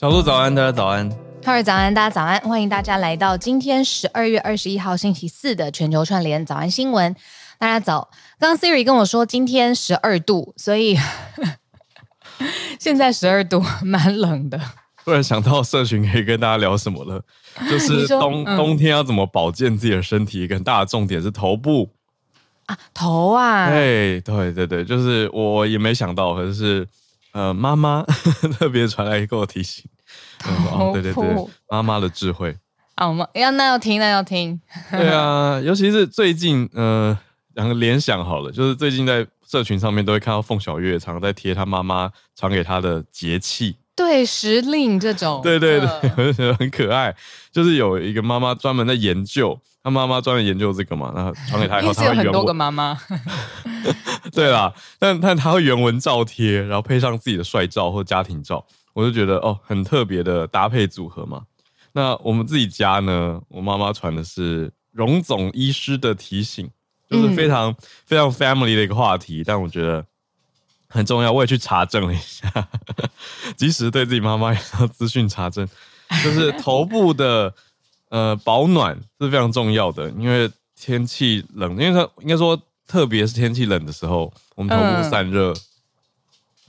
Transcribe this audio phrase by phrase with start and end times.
[0.00, 1.06] 小鹿早安，大家早安。
[1.44, 2.40] 哈尔早安，大家早安。
[2.40, 7.14] 欢迎大家来到今天十二月二十一号星期四的全球串联早安新闻。
[7.58, 8.08] 大家早。
[8.38, 10.96] 刚刚 Siri 跟我说今天十二度，所以
[12.80, 14.58] 现在十二度，蛮冷的。
[15.04, 17.22] 突然想到社群可以跟大家聊什么了，
[17.68, 21.90] 就是冬、嗯、冬天要怎么保健自己的身体，一个很大的重点是头部
[22.64, 23.68] 啊，头啊。
[23.68, 26.88] 对对对对，就是我也没想到，可是。
[27.32, 28.02] 呃，妈妈
[28.58, 29.84] 特别传来给我提醒，
[30.70, 31.24] 哦，对对对，
[31.68, 32.56] 妈妈的智慧。
[32.96, 37.16] 啊，我们要那要听，那要听，对啊，尤其是最近，呃，
[37.54, 47.14] 两个联想好了，就是最近在社群上面都会看到凤小月常在贴她妈妈传给她的节气，对时令这种，对对对，我就觉得很可爱，
[47.50, 52.98] 就是有一个妈妈专门在研究，他妈妈专门研究这个嘛，然后传给他以后，他会有很多个妈妈。
[54.32, 61.42] 对啦，但但他会原文照贴，然后配上自己的帅照或家庭照，我就觉得哦，很特别的搭配组合嘛。
[61.92, 66.70] 那我们自己家呢，我妈妈传的是荣总医师的提醒，
[67.08, 70.04] 就是非常、嗯、非常 family 的一个话题，但我觉得
[70.88, 71.32] 很重要。
[71.32, 72.68] 我也去查证了一下，
[73.56, 75.66] 即使对自己妈妈也要资讯查证，
[76.22, 77.52] 就是头部的
[78.10, 82.60] 呃保暖是非常重要的，因为天气冷，因为它应该说。
[82.90, 85.52] 特别是天气冷的时候，我们头部散热，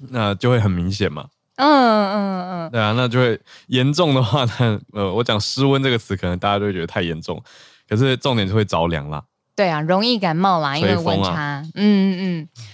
[0.02, 1.26] 嗯、那就会很明显嘛。
[1.56, 7.42] 嗯嗯嗯，对啊，那就会严重的话那，呃，我讲失温这个词，可能大家都会觉得太严重，
[7.90, 9.24] 可是重点就会着凉啦。
[9.56, 11.32] 对啊，容易感冒啦，因为温差。
[11.32, 12.21] 啊、嗯嗯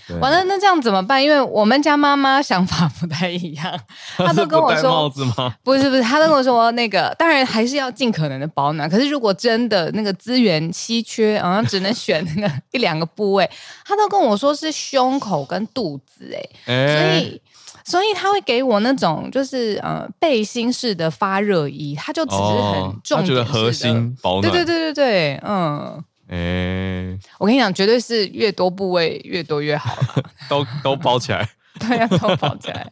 [0.09, 1.23] 嗯，完了，那这样怎么办？
[1.23, 3.80] 因为我们家妈妈想法不太一样，
[4.17, 5.55] 她都跟我说，帽子吗？
[5.63, 8.89] 不是不是，她都跟我说那个，当然还是要尽可能的保暖。
[8.89, 13.50] 可是如果真的那个资源稀缺，好像只能选那个一两个部位，
[13.85, 16.35] 她都跟我说是胸口跟肚子，
[16.66, 17.41] 哎、欸，所以
[17.85, 26.03] 所以他会给我那种就是呃背心式的发热衣，他就只是很重，她觉得核心保暖，对对对对对，嗯。
[26.29, 29.97] 哎、欸，我跟你讲，绝对是越多部位越多越好
[30.49, 31.49] 都都包起来，
[31.79, 32.91] 对啊，都包起来。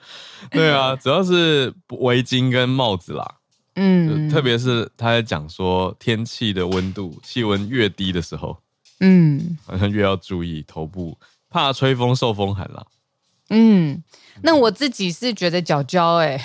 [0.50, 3.36] 对啊，主要是围巾跟帽子啦。
[3.76, 8.58] 嗯，特别是他在讲说天气的温度，气温越低的时候，
[9.00, 11.18] 嗯，好像越要注意头部，
[11.50, 12.84] 怕吹风受风寒啦。
[13.50, 14.02] 嗯，
[14.42, 16.40] 那我自己是觉得脚脚哎，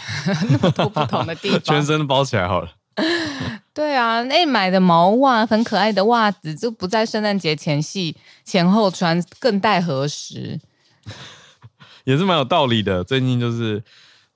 [0.50, 2.72] 那么多不同的地方，全身包起来好了。
[3.74, 10.60] 对啊，那买的毛袜很可爱的袜子，就不在圣诞节前夕前后穿，更待何时？
[12.04, 13.04] 也是蛮有道理的。
[13.04, 13.82] 最近就是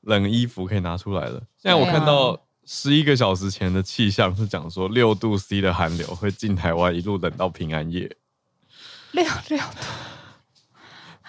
[0.02, 1.42] 冷衣服可以拿出来了。
[1.58, 8.16] 现在我看到十一个小时前的气象是讲说六度 C 的寒流会进台湾，一路冷到平安夜。
[9.12, 9.66] 六六度，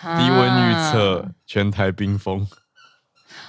[0.18, 2.46] 低温预测全台冰封，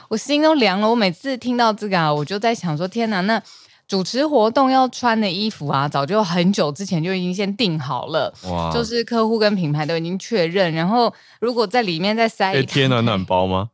[0.09, 0.90] 我心都凉了。
[0.90, 3.41] 我每次听到这个啊，我就在想说：天哪，那。
[3.88, 8.34] 主持活动要穿的衣服啊，早就很久之前就已经先定好了。
[8.50, 8.72] 哇！
[8.73, 13.69] 就是客户跟品牌都已经确认，然后如果在里面再塞一贴暖暖包吗？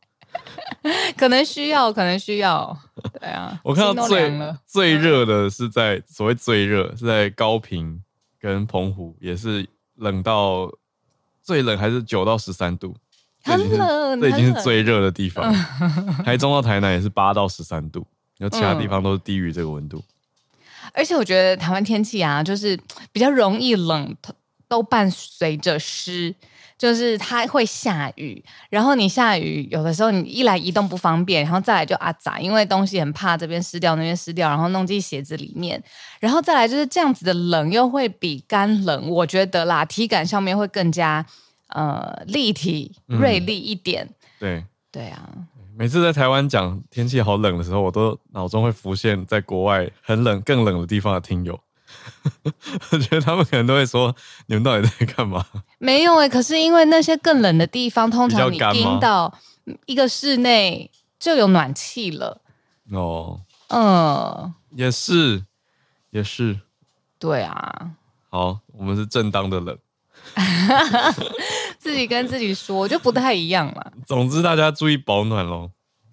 [1.18, 2.78] 可能需要，可能需要。
[3.20, 4.32] 对啊，我看到最
[4.66, 8.02] 最热的是在所谓最热是在高平
[8.40, 10.72] 跟澎湖，也是冷到
[11.42, 12.96] 最冷还是九到十三度，
[13.44, 15.54] 很冷，这已经是最热的地方。
[16.24, 18.06] 台中到台南也是八到十三度。
[18.42, 20.04] 有其他地方都是低于这个温度，
[20.94, 22.78] 而且我觉得台湾天气啊，就是
[23.14, 24.16] 比较容易冷，
[24.68, 26.36] 都伴随着湿，
[26.78, 35.82] 就是它会下雨，然后你下雨有的时候你一来移动不方便，然后再来就阿杂，因为东西很怕这边湿掉那边湿掉，然后弄进鞋子里面，
[36.20, 41.26] 然后再来就是这样子的冷又会比干冷，我觉得啦，体感上面会更加
[41.68, 42.96] 呃立体。
[43.06, 45.30] 锐利一点，嗯、对对啊。
[45.82, 51.60] 每次在台湾讲天气好冷的时候，我都脑中会浮现在国外很冷、更冷的地方的听友。
[52.92, 55.44] 我觉得他们可能都会说：“你们到底在干嘛？”
[55.80, 59.34] 没有哎、欸，可是因为那些更冷的地方，通常你听到
[59.88, 62.40] 一个室内就有暖气了。
[62.92, 65.46] 哦，嗯，也是，
[66.12, 66.60] 也是，
[67.18, 67.94] 对啊。
[68.30, 69.76] 好，我们是正当的冷。
[71.78, 73.94] 自己跟自己说就不太一样了。
[74.06, 75.72] 总之，大家注意保暖喽，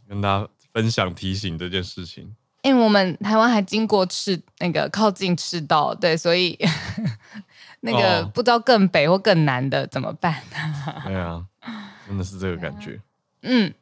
[0.09, 2.35] 跟大家分享提醒这件事情。
[2.63, 6.59] 因为我们台湾还经过赤那个靠近赤道，对，所以
[7.81, 10.35] 那个不知道更北或更南的怎么办？
[10.87, 11.47] 哦、对啊，
[12.07, 13.01] 真的是这个感觉。
[13.43, 13.73] 嗯，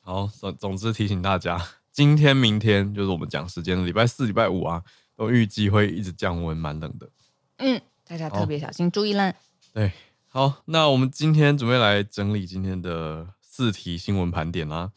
[0.00, 1.60] 好，总总之提醒大家，
[1.90, 4.80] 今天、明天就是我们讲时间的礼拜四、礼拜五啊，
[5.16, 7.10] 都预计会一直降温，蛮冷的。
[7.58, 9.34] 嗯，大家特别小心，注意啦。
[9.76, 9.92] 对，
[10.28, 14.90] 好，那我们今天准备来整理今天的四题新闻盘点啦。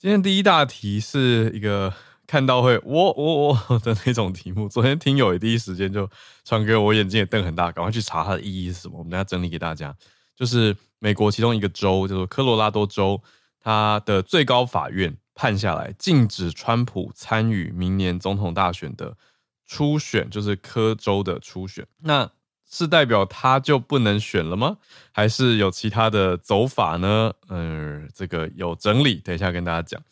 [0.00, 1.94] 今天第一大题是一个
[2.26, 4.68] 看到会喔喔喔的那种题目。
[4.68, 6.10] 昨天听友也第一时间就
[6.44, 8.98] 传给，我眼睛也瞪很大，赶快去查它的意义是什么。
[8.98, 9.96] 我们等下整理给大家。
[10.34, 13.22] 就是美国其中一个州叫做科罗拉多州，
[13.60, 19.16] 它的最高法院判下来，禁止川普参与明年总统大选的
[19.64, 21.86] 初选，就是科州的初选。
[21.98, 22.28] 那
[22.68, 24.78] 是代表他就不能选了吗？
[25.12, 27.32] 还是有其他的走法呢？
[27.48, 30.02] 嗯、呃，这个有整理，等一下跟大家讲。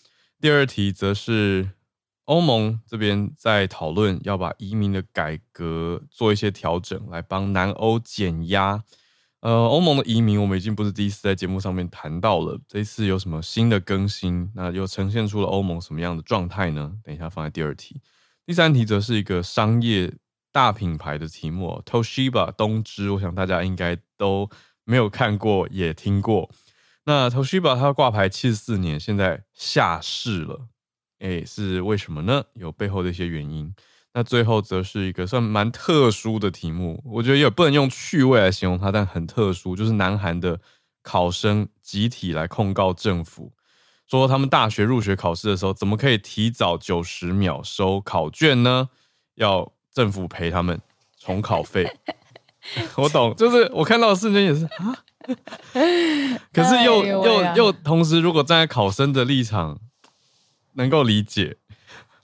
[0.40, 1.70] 第二题则是
[2.26, 8.84] 欧盟这边在讨论要把移民的改革做一些调整，来帮南欧减压。
[9.40, 14.50] 呃，欧盟的移民我们已经不是第一次在节目上面谈到了，这次有什么新的更新？
[14.54, 16.92] 那又呈现出了欧盟什么样的状态呢？
[17.02, 18.00] 等一下放在第二题。
[18.46, 20.14] 第三题则是一个商业。
[20.54, 24.48] 大品牌的题目，Toshiba 东芝，我想大家应该都
[24.84, 26.48] 没有看过，也听过。
[27.06, 30.68] 那 Toshiba 它挂牌七十四年，现在下市了，
[31.18, 32.44] 诶，是为什么呢？
[32.54, 33.74] 有背后的一些原因。
[34.12, 40.60] 那最后则是一个算蛮特殊的题目，我觉得也不能用趣味来形容它，但很特殊，就是南韩的
[41.02, 43.52] 考生集体来控告政府，
[44.06, 48.90] 说他们大学入学考试的时候，怎么可以提早九十秒收考卷呢？
[49.34, 50.78] 要政府赔他们
[51.18, 51.88] 重考费，
[52.96, 54.94] 我懂，就是我看到的瞬间也是啊，
[56.52, 59.78] 可是又、哎、又又同时，如果站在考生的立场，
[60.74, 61.56] 能够理解，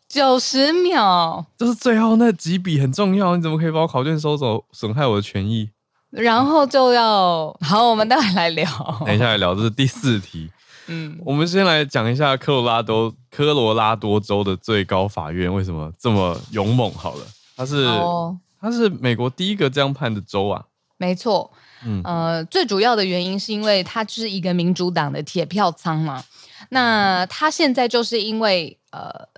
[0.09, 5.71] 九十秒就是最后那几笔很重要，你怎么可以把我考卷收走，损害我的权益？
[6.11, 8.67] 然后就要好，我们待会来聊，
[9.07, 10.51] 等一下来聊，这是第四题。
[10.89, 16.93] 嗯，我们先来讲一下科罗拉多科罗拉多州的最高法院为什么这么勇猛？
[16.93, 17.25] 好了。
[17.61, 17.87] 他是，
[18.59, 20.65] 他是美国第一个这样判的州啊，
[20.97, 21.51] 没错，
[21.85, 26.25] 嗯，呃，最主要的原因是因为他就是一个民主党的铁票仓嘛，
[26.71, 29.29] 那他现在就是因为呃。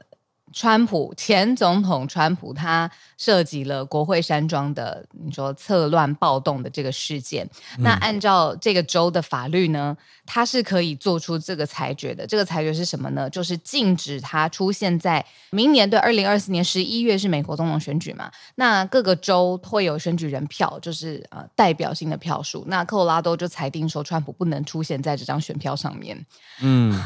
[0.53, 7.49] 川普前总统川普，他涉及了国会山庄的你说策乱暴动的这个事件。
[7.79, 9.97] 嗯、那按照这个州的法律呢，
[10.27, 12.27] 他是可以做出这个裁决的。
[12.27, 13.31] 这个裁决是什么呢？
[13.31, 18.31] 就是禁止他出现在明年，对，二零二四年十一月是美国总统选举嘛。
[18.57, 22.65] 那各个州会有选举人票，就是呃代表性的票数。
[22.69, 26.27] 那科罗拉多就裁定说，川普不能出现在这张选票上面。
[26.61, 26.93] 嗯。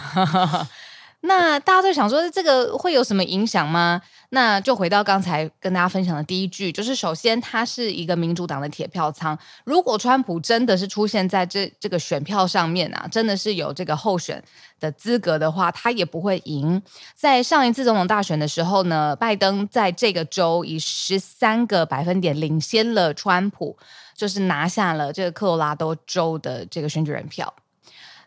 [1.27, 4.01] 那大家都想说，这个会有什么影响吗？
[4.31, 9.39] 那就回到刚才跟大家分享的第一句，就是首先它是一个民主党的铁票仓。
[9.65, 14.43] 如果川普真的是出现在这这个选票上面啊，真的是有这个候选
[14.81, 16.81] 的资格的话，他也不会赢。
[17.15, 23.77] 在上一次总统大选的时候呢，拜登在这个州以十三个百分点领先了川普，
[24.15, 27.53] 就是拿下了这个科罗拉多州的这个选举人票。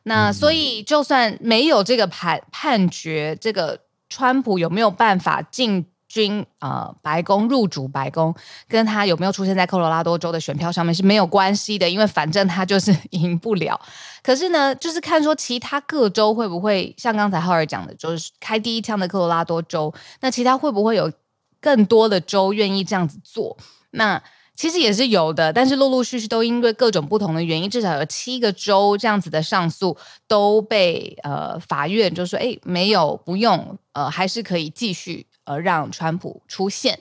[0.04, 3.80] 那所以，就算没有这个判判决，这个
[4.10, 8.34] 川普有没有办法进军呃白宫入主白宫，
[8.68, 13.80] 跟他有没有出现在科罗拉多州的选票上面是没有关系的，因为反正他就是 赢不了。
[14.24, 21.12] 可是呢，就是看说其他各州会不会像刚才浩尔讲的，就是开第一枪的科罗拉多州，那其他会不会有
[21.62, 23.56] 更多的州愿意这样子做？
[23.92, 24.22] 那。
[24.60, 29.96] 其实也是有的，但是陆陆续续都因为各种不同的原因，至少有七个州这样子的上诉
[30.28, 37.00] 都被呃法院就说，哎，没有不用，呃，还是可以继续呃让川普出现，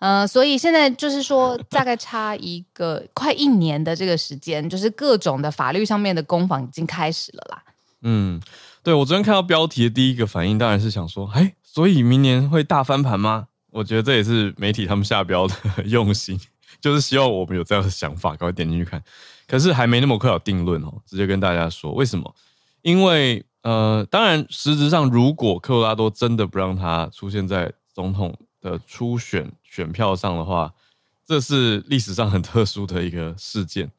[0.00, 7.62] 呃，所以现在就是说大概差一个快一年的这个时间，就是各种的法律上面的攻防已经开始了啦。
[8.02, 8.38] 嗯，
[8.82, 13.46] 对，我昨天看到标题的第一个反应当然是想说，哎，所以明年会大翻盘吗？
[13.70, 15.54] 我觉得这也是媒体他们下标的
[15.88, 16.38] 用心。
[16.80, 19.02] 就是希望我们有这样的想法，赶快点进去看。
[19.46, 22.34] 可是还没那么快有定论哦，直接跟大家说为什么？
[22.82, 30.72] 因为呃，当然实质上，如果科罗拉多真的不让他出现在总统的初选选票上的话，
[31.26, 33.90] 这是历史上很特殊的一个事件。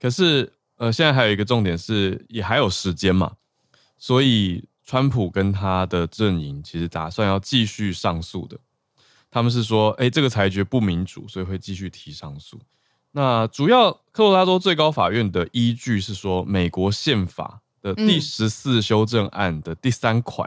[0.00, 3.32] 可是呃，现在还有一个重点是，也还有时间嘛，
[3.98, 8.58] 所以川普跟他的阵营其实打算要继续上诉的。
[9.32, 12.60] 他们是说，哎，这个裁决不民主，所以会继续提上诉。
[13.12, 20.46] 那主要科罗拉多最高法院的依据是说，美国宪法的第十四修正案的第三款，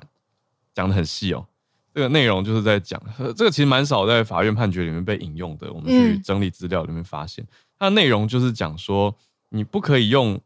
[0.76, 1.48] 讲得很细哦。
[1.96, 3.02] 这个内容就是在讲，
[3.36, 5.74] 这个其实蛮少在法院判决里面被引用的。
[5.74, 7.44] 我们去整理资料里面发现，
[7.80, 9.16] 它的内容就是讲说，
[9.50, 10.40] 你不可以用，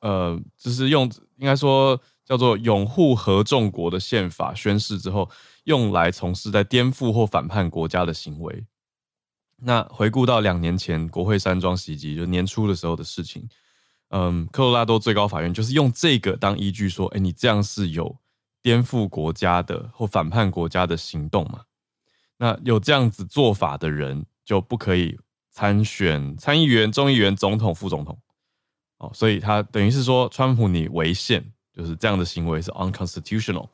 [0.00, 5.30] 呃，就是用应该说叫做拥护合众国的宪法宣誓之后。
[5.64, 8.64] 用来从事在颠覆或反叛国家的行为。
[9.56, 13.48] 那回顾到两年前国会山庄袭击，就年初的时候的事情。
[14.10, 18.16] 嗯，科罗拉多最高法院就是用这个当依据说，哎，你这样是有
[18.62, 21.62] 颠覆国家的或反叛国家的行动嘛。
[22.36, 25.18] 那有这样子做法的人就不可以
[25.50, 28.18] 参选参议员、众议员、总统、副总统。
[28.98, 33.68] 哦，所以他等于是说，川普你违宪，就是这样的行为是 unconstitutional。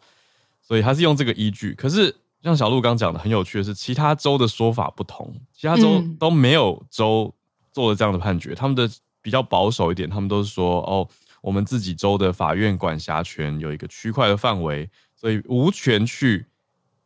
[0.71, 1.75] 所以他是用这个依据。
[1.75, 7.35] 可是像小鹿刚讲的，很有趣的是，其他州的说法不同，其他州都没有州
[7.73, 8.89] 做了这样的判决，他们的
[9.21, 11.09] 比较保守一点，他们都是说，哦，
[11.43, 16.47] 我们自己州的法院管辖权有一个区块的范围，所以无权去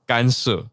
[0.04, 0.66] 干涉。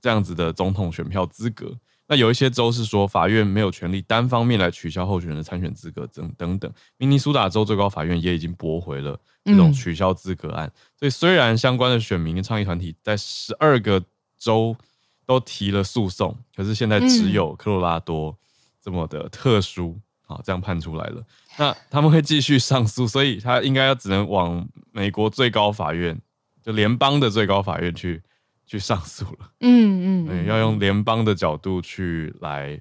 [0.00, 1.74] 这样子的总统选票资格，
[2.06, 6.70] 那有一些州是说法院没有权利单方面来取消候选人的参选资格，等等等。
[6.98, 10.66] 明尼苏达州最高法院也已经驳回了这种取消资格案。
[10.66, 14.02] 嗯、所以虽然相关的选民跟倡议团体在十二个
[14.38, 14.76] 州
[15.24, 18.36] 都提了诉讼，可是现在只有科罗拉多
[18.82, 21.22] 这么的特殊，好、嗯、这样判出来了。
[21.56, 26.20] 那他们会继续上诉，所以他应该要只能往美国最高法院，
[26.62, 28.22] 就联邦的最高法院去。
[28.66, 32.80] 去上诉了，嗯嗯，对，要用联邦的角度去来，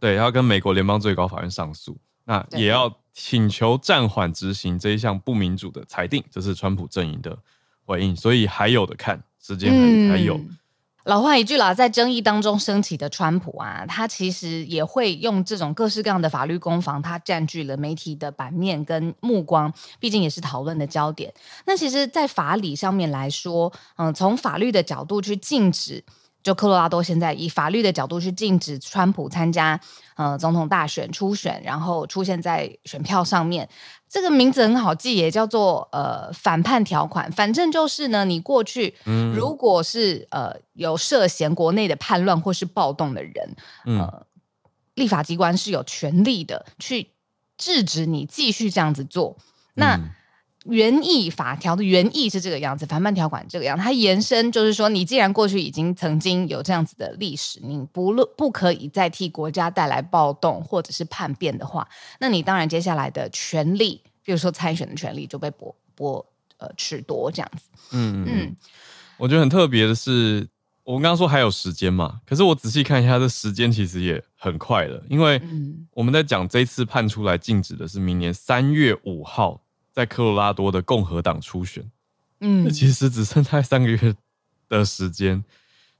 [0.00, 7.36] 对，要跟美国联邦最高法院上诉，那也要请求暂缓执行这一项不民主的裁定，这是川普阵营的
[7.84, 10.40] 回应，所以还有的看，时间还还有。
[11.04, 21.32] 老话一句啦，在争议当中升起的川普啊，他其实也会用这种各式各样的法律攻防，他占据了媒体的版面跟目光，毕竟也是讨论的焦点。
[21.66, 26.02] 那其实，在法理上面来说，嗯、从法律的角度去禁止。
[26.42, 29.80] 就科罗拉多现在以法律的角度去禁止川普参加
[30.14, 33.66] 呃总统大选初选，然后出现在选票上面。
[34.14, 37.32] 这个名字很好记，也叫做呃反叛条款。
[37.32, 38.94] 反正就是呢，你过去
[39.34, 43.56] 如果是呃有涉嫌国内的叛乱或是暴动的人，
[43.86, 44.24] 呃，
[44.94, 47.10] 立法机关是有权利的去
[47.58, 49.36] 制止你继续这样子做。
[49.74, 49.98] 那
[50.64, 61.86] 原意法条的原意是这个样子，反叛条款这个样子，它延伸就是说，你既然过去已经曾经有这样子的历史，你不论不可以再替国家带来暴动或者是叛变的话，
[62.18, 66.24] 那你当然接下来的权利，比如说参选的权利就被剥剥
[66.56, 67.68] 呃褫夺这样子。
[67.92, 68.56] 嗯嗯，
[69.18, 70.48] 我觉得很特别的是，
[70.82, 75.42] 我们刚刚说还有时间嘛，可是我仔细看一下，这时间其实也很快了，因为
[75.92, 79.60] 我们在讲这次判出来禁止的是明年三月五号。
[79.94, 81.88] 在科罗拉多的共和党初选，
[82.40, 84.14] 嗯，其实只剩下三个月
[84.68, 85.44] 的时间，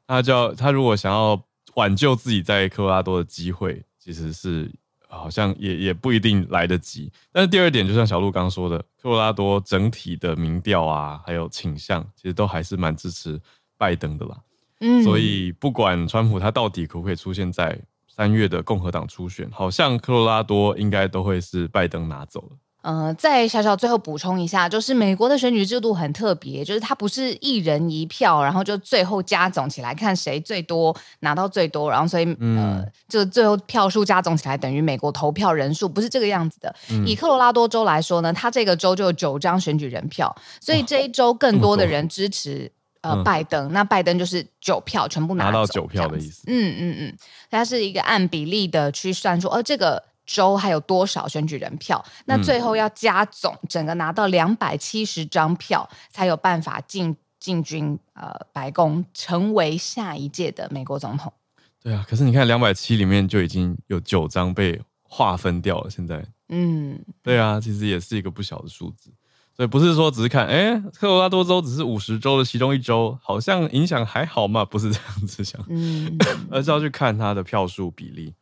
[0.05, 1.41] 他叫他如果想要
[1.75, 4.69] 挽救自己在科罗拉多的机会，其实是
[5.09, 7.13] 好像也也不一定来得及。
[7.31, 13.41] 但是第二点，就像小鹿刚刚说的，科罗拉多整体的民调啊，还有倾向，其实都还是蛮支持
[13.79, 14.37] 拜登的啦。
[14.81, 22.57] 嗯，所以不管川普他到底可不可以出现在三月的共和党初选，好像科罗拉多应该都会是拜登拿走了。
[22.85, 36.76] 呃，再小小最后补充一下，就是美国的选举制度很特别，就是它不是一人一票，然后就最后加总起来看谁最多拿到最多，然后所以、嗯、呃，就最后票数加总起来等于美国投票人数，不是这个样子的。
[36.91, 46.43] 嗯、以科罗拉多州来说呢，它这个州就有九张选举人票，所以这一周更多的人支持呃拜登，嗯、那拜登就是九票全部拿，拿到九票的意思。
[46.49, 47.17] 嗯嗯嗯，
[47.50, 50.03] 它是一个按比例的去算出，呃这个。
[50.26, 52.04] 州还有多少选举人票？
[52.26, 61.33] 那最后要加总，整个拿到两百七十张票，才有办法进进军呃白宫，成为下一届的美国总统。
[61.83, 65.90] 对啊，可是你看两百七里面就已经有九张被划分掉了。
[65.90, 69.12] 现在，嗯，对啊，其实也是一个不小的数字。
[69.57, 74.64] 所以不是说只是看，哎，科罗拉多州只是五十州的其中一州，好像影响还好嘛？
[74.64, 76.19] 不是这样子想，嗯，
[76.50, 78.35] 而是要去看它的票数比例。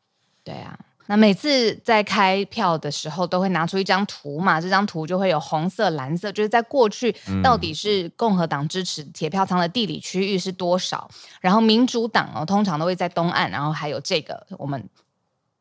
[0.44, 0.78] 对啊。
[1.06, 14.88] 那每次在开票的时候，都会拿出一张图嘛，这张图就会有红色、蓝色，就是在过去到底是共和党支持铁票仓的地理区域是多少，然后民主党哦，通常都会在东岸，然后还有这个我们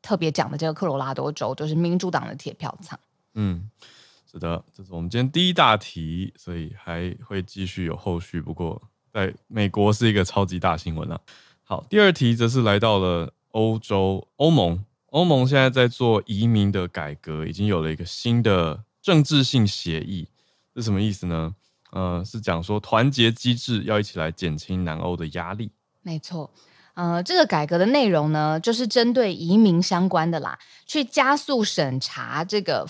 [0.01, 2.97] 特别讲的这个科罗拉多州，就是民主党的铁票仓。
[3.33, 3.69] 嗯，
[4.31, 8.39] 是的，这是我们今天第一大题，所以还会继续有后续。
[8.39, 8.81] 不过
[9.11, 11.19] 在美国是一个超级大新闻了。
[11.63, 14.85] 好，第二题则是来到了欧洲欧盟。
[15.11, 20.25] 欧盟现在在做移民的改革，已经有了一个新的政治性协议，
[20.73, 21.53] 是什么意思呢？
[21.91, 25.69] 呃，是讲说团结机制要一起来减轻南欧的压力。
[26.01, 26.49] 没错，
[26.93, 32.87] 呃，这个改革的内容呢，就是针对移民相关的啦，去加速审查这个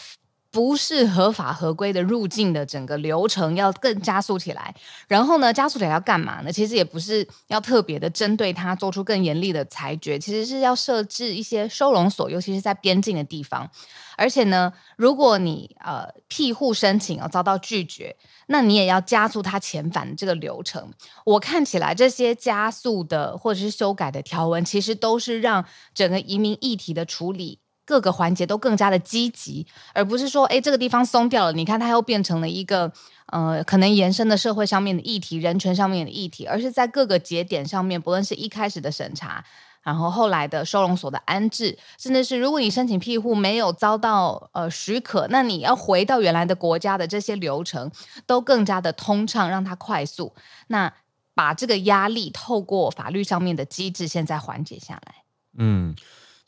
[0.51, 4.75] 不是合法合规的入境的整个流程要更加速起来。
[5.07, 6.51] 然后呢，加速起来要干嘛呢？
[6.51, 13.69] 其实也不是要特别的针对他做出更严厉的裁决，其实是要设置一些收容所，尤其是在边境的地方。
[14.17, 18.15] 而且呢，如果你呃庇护申请要遭到拒绝，
[18.47, 20.91] 那你也要加速他遣返这个流程。
[21.25, 25.65] 我看起来这些加速的或者是修改的条文，其实都是让
[25.95, 27.59] 整个移民议题的处理
[27.91, 32.89] 各个环节都更加的积极，而不是说，哎，这个地方松掉了，你看它又变成了一个
[33.25, 39.43] 呃可能延伸的社会上面的议题、人权上面的议题，而是在各个节点上面，不论是一开始的审查。
[39.83, 47.91] 然后后来的收容所的安置，甚至是如果你申请庇护没有遭到呃许可，那你要回到原来的国家的这些流程
[48.25, 50.33] 都更加的通畅，让它快速。
[50.67, 50.93] 那
[51.33, 55.15] 把这个压力透过法律上面的机制，现在缓解下来。
[55.57, 55.95] 嗯，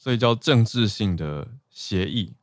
[0.03, 2.33] 所以叫政治性的协议，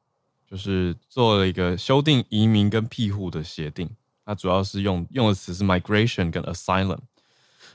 [0.50, 3.87] 就是做了一个修订移民跟庇护的协定。
[4.25, 7.00] 它主要是用用的词是 migration 跟 asylum。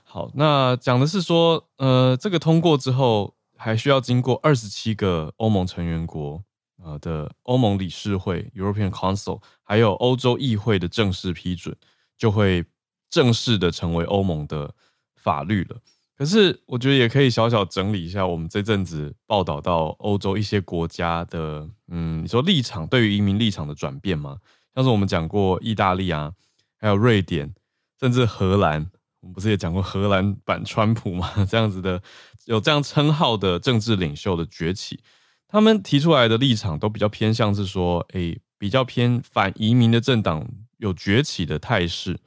[0.04, 6.44] 好，那讲的是说，呃，这个通过之后，还需要经过二十七个欧盟成员国，
[6.84, 11.78] 呃的欧盟理事会 （European Council） 还有欧洲议会的正式批准，
[12.18, 12.66] 就会
[13.08, 14.74] 正式的成为欧盟的
[15.14, 15.78] 法律了。
[16.18, 24.38] 可是，我觉得也可以小小整理一下我们这阵子报道到欧洲一些国家的，嗯，你说立场对于移民立场的转变吗？
[24.74, 26.32] 像是我们讲过意大利啊，
[26.78, 27.54] 还有瑞典，
[28.00, 28.90] 甚至荷兰。
[29.20, 31.30] 我们不是也讲过荷兰版川普吗？
[31.50, 32.02] 这样子的
[32.46, 35.00] 有这样称号的政治领袖的崛起，
[35.48, 42.20] 他们提出来的立场都比较偏向是说，诶，比较偏反移民的政党有崛起的态势。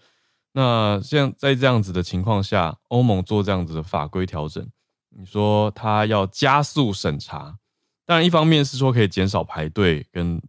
[0.61, 4.69] 那像在这样子的情况下，欧盟做这样子的法规调整，
[5.11, 7.57] 你说他要加速审查，
[8.05, 10.43] 当然一方面是说可以减少排队跟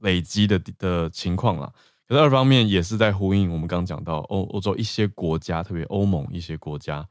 [0.00, 1.70] 累积的的情况啦。
[2.08, 7.06] 可是二方面也是在呼应我们刚刚讲到欧欧洲一些国家，特别欧盟一些国家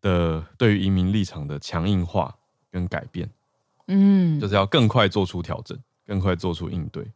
[0.00, 2.34] 的对于移民立场的强硬化
[2.68, 3.30] 跟改变，
[3.86, 7.06] 嗯，就是要更快做出调整，更快做出应对。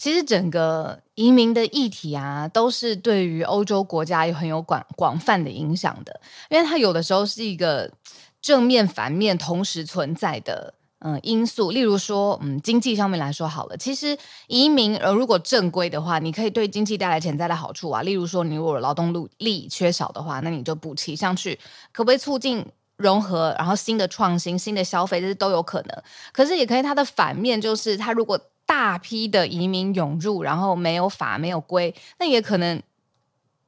[0.00, 7.92] 其实整个移民的议题啊，都是对于欧洲国家有很有广广泛的影响的，因为它有的时候是一个
[8.40, 10.72] 正面反面同时存在的。
[11.02, 14.16] 嗯，因素，例如说，嗯，经济上面来说好了，其实
[14.48, 18.02] 移民呃，如果正规的话，你可以对经济带来潜在的好处啊。
[18.02, 21.58] 例如说，你如果劳动力缺少的话，那你就补齐上去，
[21.90, 22.66] 可不可以促进
[22.98, 26.02] 融合，然后新的创新、新的消费，这都有可能。
[26.32, 28.38] 可是也可以，它的反面就是，它如果
[28.70, 32.80] 大批的移民涌入，然后没有法、没有规，那也可能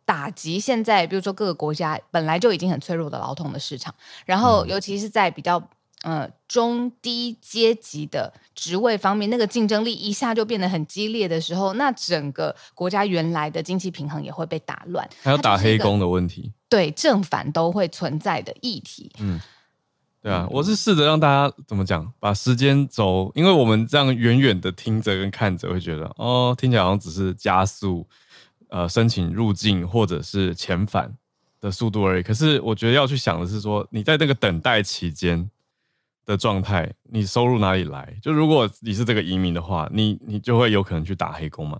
[0.05, 3.93] 打击现在，比如说各个国家本来就已经很脆弱的劳动的市场，
[4.25, 5.61] 然后尤其是在比较。
[6.05, 19.12] 呃，中低阶级的职位方面，那个竞争力一下就变得很激烈的时候，那整个国家原来的经济平衡也会被打乱，还有打黑工的问题，对，正反都会存在的议题。
[19.21, 19.38] 嗯，
[20.22, 28.08] 对啊，我是试着让大家怎么讲，把时间轴，因为我们这样远远的听着跟看着，会觉得哦，听起来好像只是加速
[28.68, 31.12] 呃申请入境或者是遣返
[31.61, 32.22] 的速度而已。
[32.22, 35.50] 可是我觉得要去想的是说，你在那个等待期间。
[36.24, 38.16] 的状态，你收入哪里来？
[38.22, 41.76] 就如果你是这个移民的话，你你就会有可能去打黑工嘛，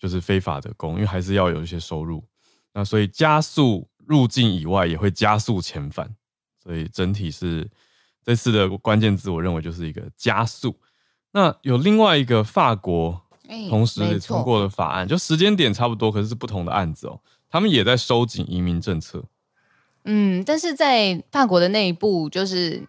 [0.00, 2.24] 就是非法的工，因为还是要有一些收入。
[2.72, 6.12] 那所以加速入境以外，也会加速遣返。
[6.60, 7.70] 所以整体是
[8.24, 10.74] 这次的关键字，我认为就是一个加速。
[11.32, 13.20] 那有另外一个法国，
[13.68, 17.20] 同时也通过了法案，就时间点差不多，可是是不同的案子哦。
[17.50, 19.24] 他们也在收紧移民政策。
[20.04, 22.88] 嗯，但是在法国的内部，就是。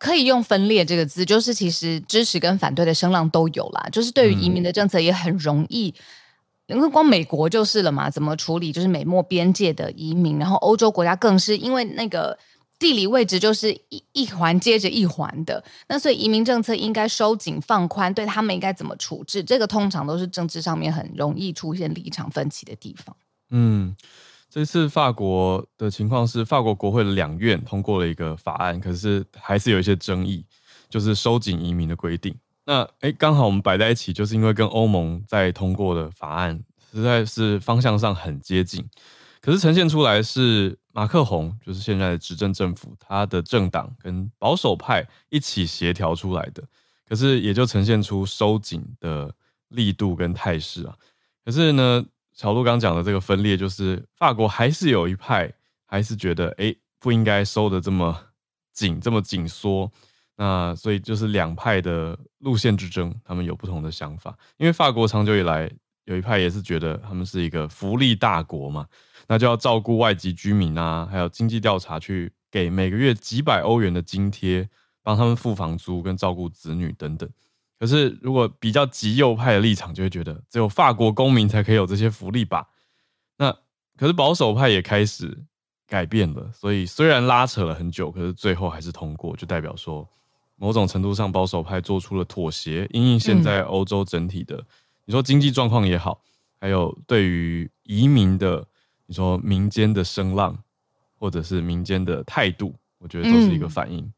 [0.00, 3.88] 可以用分裂这个字，就是其实支持跟反对的声浪都有啦。
[3.90, 5.92] 就是对于移民的政策也很容易，
[6.68, 12.38] 因为光美国就是了嘛，怎么处理就是美墨边界的移民，然后欧洲国家更是因为那个
[12.78, 23.16] 地理位置就是一一环接着一环的，那所以移民政策应该收紧放宽，对他们应该怎么处置，这个通常都是政治上面很容易出现立场分歧的地方。
[23.50, 23.96] 嗯。
[24.50, 30.42] 这次法国的情况是，法国国会的两院通过了一个法案，可是还是有一些争议，
[30.88, 32.34] 就是收紧移民的规定。
[32.64, 36.58] 那诶，刚好我们摆在一起，就是因为跟欧盟在通过的法案
[36.90, 38.82] 实在是方向上很接近，
[39.48, 46.62] 可是呈现出来是马克宏，就是现在的执政政府，他的政党跟保守派一起协调出来的，
[47.08, 49.34] 可是也就呈现出收紧的
[49.68, 50.94] 力度跟态势啊。
[51.46, 55.50] 可是呢，小路刚讲的这个分裂，就是法国还是有一派
[55.86, 58.14] 还是觉得，哎，不应该收得这么
[58.74, 59.90] 紧，这么紧缩。
[60.36, 64.36] 那所以就是两派的路线之争，他们有不同的想法。
[64.58, 65.70] 因为法国长久以来
[66.04, 68.86] 有一派也是觉得他们是一个福利大国嘛，
[69.28, 74.68] 那就要照顾外籍居民啊，还有经济调查去给每个月几百欧元的津贴，
[75.02, 77.28] 帮他们付房租跟照顾子女等等。
[77.78, 82.66] 可是如果比较极右派的立场，就会觉得只有法国公民才可以有这些福利吧？
[83.36, 83.56] 那
[83.96, 85.38] 可是保守派也开始
[85.86, 90.08] 改变了，所以虽然拉扯了很久，可是最后还是通过，就代表说。
[90.60, 94.64] 某种程度上，保守派做出了妥协，因应现在欧洲整体的，嗯、
[95.04, 96.20] 你说经济状况也好，
[96.60, 98.66] 还有对于移民的，
[99.08, 100.58] 你说民间的声浪，
[101.18, 104.00] 或者是民间的态度，我觉得都是一个反应。
[104.00, 104.12] 嗯、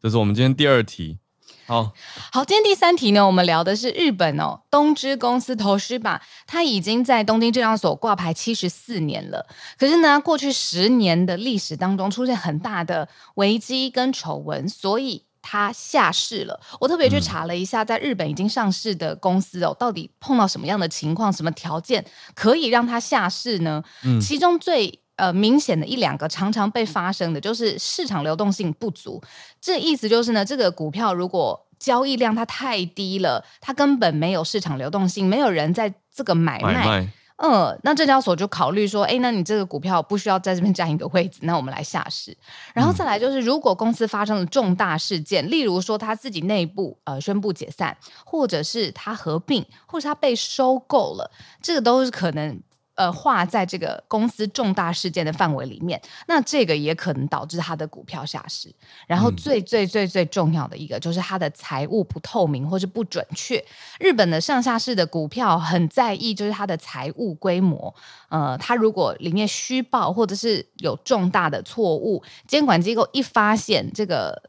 [0.00, 1.18] 这是我们今天第二题。
[1.66, 1.92] 好，
[2.32, 9.46] 好，今天第三题呢，我们聊的是日本哦，东芝公司投师吧，它已经在东京证交所挂牌七十四年了。
[9.78, 15.27] 可是呢，过去十年的历史当中，出现很大的危机跟丑闻，所以。
[15.40, 23.82] 它下市了，我特别去查了一下，在日本已经上市的公司哦，到底碰到什么样的情况、什么条件可以让它下市呢？
[24.04, 29.22] 嗯，其中最呃明显的一两个，常常被发生的就是市场流动性不足。
[29.60, 36.74] 这意思就是呢，这个股票如果交易量它太低了，它根本没有市场流动性，没有人在这个买卖。
[36.74, 42.36] 买卖嗯，那证交所就考虑说，哎，那你这个股票不需要在这边占一个位置，那我们来下市。
[42.74, 51.30] 然后再来就是，如果公司发生了重大事件，例如说他自己内部呃宣布解散，或者是他合并，或者他被收购了，
[51.62, 52.60] 这个都是可能。
[52.98, 58.74] 呃，划在这个公司重大事件的范围里面，那这个也可能导致它的股票下市。
[59.06, 63.64] 然后最最最最重要的一个就是它的财务不透明或是不准确。
[64.00, 67.94] 日本的上下市的股票很在意，就是它的财务规模。
[68.30, 74.42] 呃，它如果里面虚报或者是有重大的错误，监管机构一发现这个。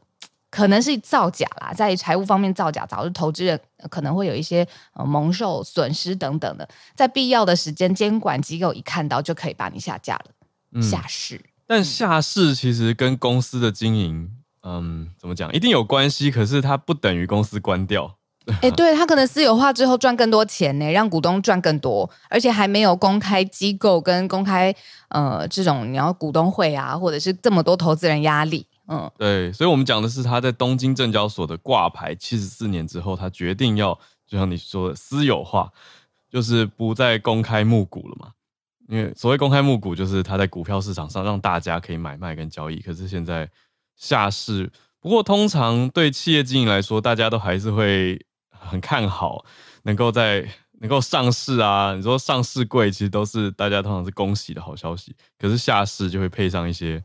[0.50, 3.58] 可能是造假啦，在财务方面造假，导致投资人
[3.88, 10.24] 可能会有一些呃蒙受损失等等的，在必要的时间，监管机构一看到就可以把你下架了，
[10.72, 11.40] 嗯、下市。
[11.66, 14.28] 但下市其实跟公司的经营，
[14.64, 16.32] 嗯，怎么讲，一定有关系。
[16.32, 18.16] 可是它不等于公司关掉。
[18.46, 24.74] 哎、欸，对，它可能私有化之后赚更多钱呢，让股东赚更多，而且还没有公开机构跟公开
[25.10, 28.66] 呃这种你要股东会啊，或者是这么多投资人压力。
[28.92, 33.94] 嗯，对，所以，我们讲的是他在东京证交所的挂牌七十四年之后，他决定要，
[34.26, 35.70] 就像你说的私有化，
[36.28, 38.32] 就是不再公开募股了嘛。
[38.88, 42.80] 因为所谓公开募股，就是他在股票市场上让大家可以买卖跟交易。
[42.80, 43.48] 可是现在
[43.94, 49.44] 下市，不过通常对企业经营来说，大家都还是会很看好，
[49.84, 50.44] 能够在
[50.80, 51.94] 能够上市啊。
[51.94, 55.14] 你说上市贵，其实都是大家通常是恭喜的好消息。
[55.38, 57.00] 可是下市就会配上一些。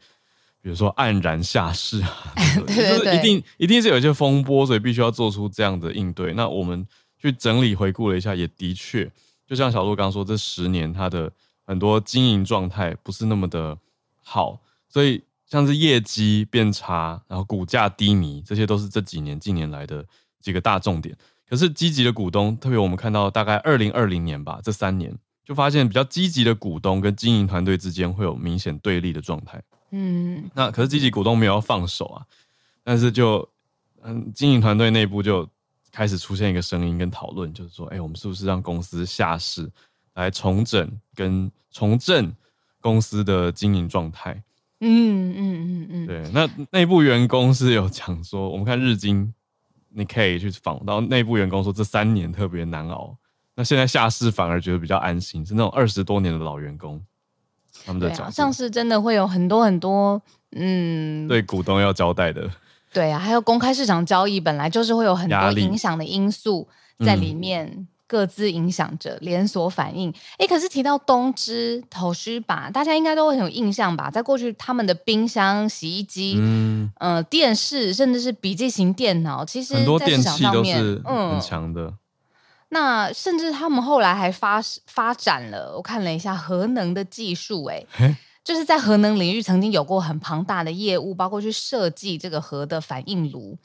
[0.66, 2.34] 比如说黯然下市啊，
[2.66, 6.34] 对对对，就是一定一定是有一些风波，所以必须要做出这样的应对。
[6.34, 6.84] 那我们
[7.20, 9.08] 去整理回顾了一下，也的确，
[9.46, 11.32] 就像小鹿刚刚说，这十年它的
[11.68, 13.78] 很多经营状态不是那么的
[14.24, 20.04] 好，所以像是业绩变差，然后股价低迷，这些都是这几年近年来的
[20.42, 21.16] 几个大重点。
[21.48, 29.62] 可是积极的股东，特别我们看到大概二零二零年吧，这三年就发现比较积极的股东跟经营团队之间会有明显对立的状态。
[29.98, 32.26] 嗯，那可是积极股东没有要放手啊，
[32.84, 33.48] 但是就
[34.04, 35.48] 嗯，经营团队内部就
[35.92, 39.72] 开始出现一个声音跟讨论，就是说，哎、欸，我们是不是让公司下市
[40.16, 42.36] 来重整跟重振
[42.82, 44.44] 公司的经营状态？
[44.82, 46.30] 嗯嗯嗯嗯，对。
[46.34, 49.34] 那内部员工是有讲说，我们看日经，
[49.90, 53.18] 你可以去访到内部员工说，这三年特别难熬。
[53.56, 57.02] 那现在下市反而觉得比较安心，是那种二十多年的老员工。
[57.86, 60.22] 他们的讲、啊，上市真的会有很多很多，
[60.56, 62.50] 嗯，对股东要交代的，
[62.92, 66.68] 对啊，还有公开市场交易本来就是会有很多影响的因素
[67.06, 70.10] 在里面，各自影响着连锁反应。
[70.38, 74.10] 哎、嗯，可是提到东芝、头须吧，大家应该都会很有印象吧？
[74.10, 81.82] 在过去，他们的冰箱、洗衣机、嗯、呃、电视，甚至是笔记型电脑，其实很多电器都是很强的。
[81.84, 81.94] 嗯
[82.76, 87.82] 那甚至他们后来还发发展了，我看了一下核能的技术，哎，
[88.44, 93.58] 就是在核能领域曾经有过很庞大的业务，包括去设计这个核的反应炉。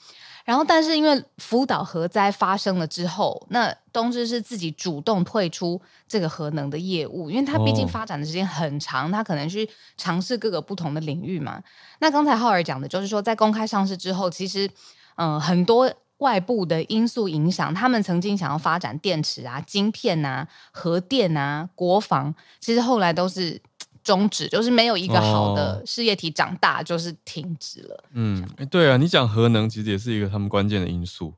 [0.45, 11.61] 然后，但是因为福岛核灾发生了之后，那东芝是自己主动退出这个核能的业务，因为它毕竟发展的时间很长，它可能去尝试各个不同的领域嘛。
[11.99, 14.71] 那刚才浩尔讲的就是说，在公开上市之后，其实
[15.17, 15.93] 嗯、呃、很多。
[16.21, 23.61] 外部的因素影响，他们曾经想要发展电池啊、晶片啊、核电啊、国防，其实后来都是
[24.03, 28.05] 终止，就是没有一个好的事业体长大，就是停止了。
[28.13, 31.35] 嗯，对啊，你讲核能其实也是一个他们关键的因素。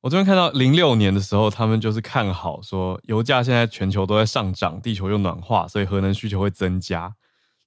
[0.00, 7.12] 我这边看到零六年的时候，他们就是看好说油价现在全球都在上涨，地球又暖化，所以核能需求会增加。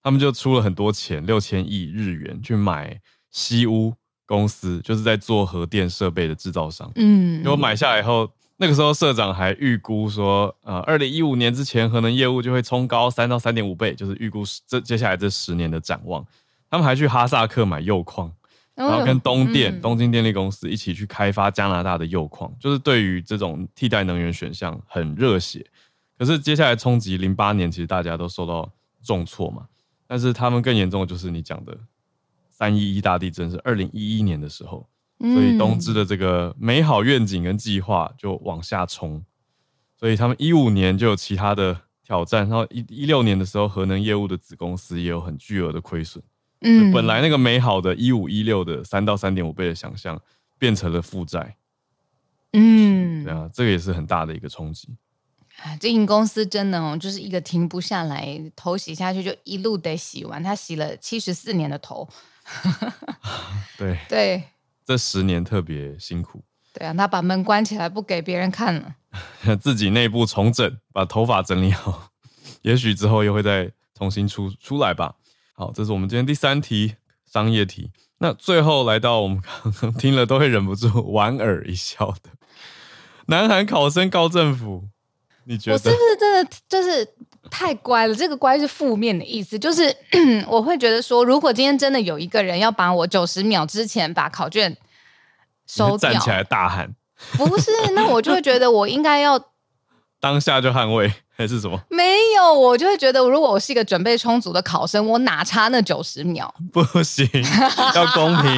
[0.01, 3.93] 他们就出了很多钱，六千亿日元去买西屋
[4.31, 6.89] 公司，就是在做核电设备的制造商。
[6.95, 16.25] 嗯，结果买下来以后，那个时候社长还预估说，呃，二零一五年之前核能业务就会冲高三到三点五倍，就是预估这接下来这十年的展望。
[16.69, 18.31] 他们还去哈萨克买铀矿。
[18.73, 25.63] 然后跟东电、嗯、东京电力公司一起去开发加拿大的铀矿，就是对于这种替代能源选项很热血。
[26.17, 28.71] 可是接下来冲击零八年，其实大家都受到
[29.03, 29.65] 重挫嘛。
[30.07, 31.77] 但是他们更严重的就是你讲的
[32.61, 39.25] 三一一大地震是二零一一年的时候，所以东芝的这个美好愿景跟计划就往下冲。
[39.97, 46.23] 所以他们一五年就有其他的挑战，然后一一六年的时候，核能业务的子公司也有很巨额的亏损。
[46.59, 50.21] 嗯，本来那个美好的一五一六的三到三点五倍的想象，
[50.59, 51.57] 变成了负债。
[52.53, 54.95] 嗯，对啊，这个也是很大的一个冲击。
[55.63, 60.43] 啊，经营公司真的哦，就是一个停不下来，头洗下去就一路得洗完。
[60.43, 62.07] 他洗了七十四年的头。
[63.77, 64.43] 对对，
[64.85, 66.43] 这十年特别辛苦。
[66.73, 68.95] 对啊，他把门关起来不给别人看了，
[69.59, 72.11] 自己内部重整，把头发整理好，
[72.63, 75.15] 也许之后又会再重新出出来吧。
[75.53, 77.91] 好，这是我们今天第三题商业题。
[78.19, 82.29] 那最后来到我们刚刚听了都会忍不住莞尔一笑的，
[83.25, 84.87] 南韩考生告政府，
[85.45, 87.15] 你觉得我是不是真的就是
[87.51, 88.15] 太乖了？
[88.15, 89.95] 这个乖是负面的意思，就是
[90.47, 94.75] 我会觉得说，如果今天真的有一个人要把我九十秒之前把考卷
[95.67, 96.95] 收掉，站起来大喊，
[97.37, 99.39] 不是，那我就会觉得我应该要
[100.19, 101.13] 当下就捍卫。
[101.41, 101.81] 还是什么？
[101.89, 102.03] 没
[102.37, 106.53] 有，我就会觉得，如果我是一个准备充足的考生，我哪差那九十秒？
[106.71, 107.27] 不行，
[107.95, 108.55] 要公平，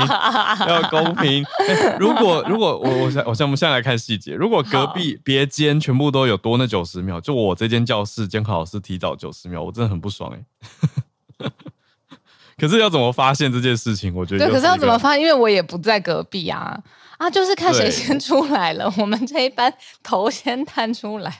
[0.68, 1.44] 要公平。
[1.44, 11.52] 欸、如果如果我我想我想我们现在来看细节，如果隔壁别间全部都有多那九十秒，就我这间教室监考老师提早九十秒，我真的很不爽哎、欸。
[12.58, 14.14] 可是要怎么发现这件事情？
[14.16, 15.22] 我觉得对，可是要怎么发现？
[15.22, 16.78] 因为我也不在隔壁啊
[17.18, 21.40] 啊，就是看谁先出来了，我们这一班头先探出来。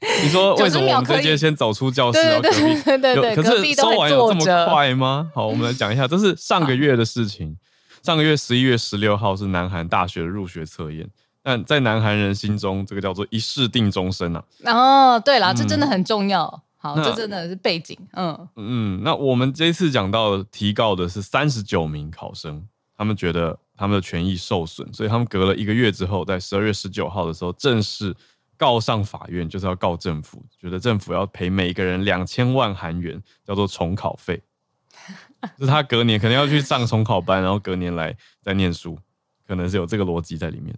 [0.22, 2.18] 你说为什么我们直接先走出教室？
[2.18, 5.30] 然后隔壁对对对，可是收完有这么快吗？
[5.34, 7.56] 好，我们来讲一下，这是上个月的事情。
[8.02, 11.06] 上个月十一月十六号是南韩大学的入学测验，
[11.42, 14.42] 但在南韩人心中，这个叫做一试定终身啊。
[14.64, 16.62] 哦，对了，这真的很重要。
[16.78, 17.94] 好，这真的是背景。
[18.14, 28.16] 嗯嗯，那我们这一次讲到提告的是三十九名考生，他们觉得他们的权益受损，所以他们隔了一个月之后，在十二月十九号的时候正式。
[28.60, 34.42] 告上法院就是要告政府，觉得政府要赔每一个人两千万韩元，叫做重考费。
[35.56, 38.98] 就是他隔年可能要去上重考班，然后隔年来再念书，
[39.48, 40.76] 可能是有这个逻辑在里面。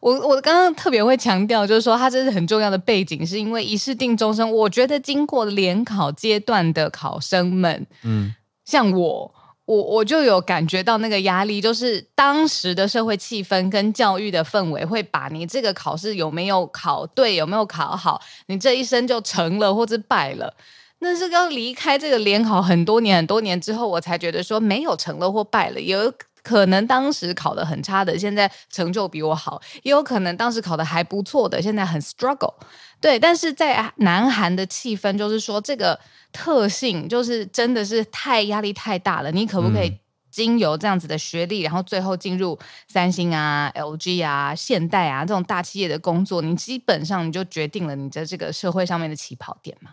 [0.00, 4.52] 我我刚刚特别会强调，就是说他这是很重要的背景，是因为一试定终身。
[4.52, 8.34] 我觉得经过联考阶段的考生们，嗯，
[8.66, 9.34] 像我。
[9.70, 20.52] 我我就有感觉到那个压力，就是当时的社会气氛跟教育的氛围，会把你这个考试有没有考对，有没有考好，你这一生就成了或者败了。
[20.98, 32.54] 那是要离开这个联考很多年很多年之后，我才觉得说没有成了或败了，有可能当时考得很差的，现在成就比我好，也有可能当时考得还不错的，现在很 struggle。
[33.00, 35.98] 对，但是在南韩的气氛就是说，这个
[36.32, 39.30] 特性就是真的是太压力太大了。
[39.30, 39.92] 你可不可以
[40.30, 46.40] 经由这样子的学历，嗯、然后最后进入三星啊、LG 啊、现代啊这种大企业的工作？
[46.40, 49.90] 你基本上你就决定了你在这个社会上面的起跑点嘛。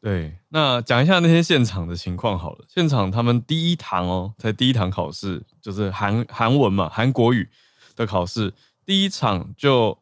[0.00, 2.64] 对，那讲一下那些现场的情况好了。
[2.68, 7.48] 现场他们第一堂哦，才第一堂考试，就是韩韩文嘛，韩国语
[7.96, 8.54] 的考试，
[8.84, 9.98] 第一场就。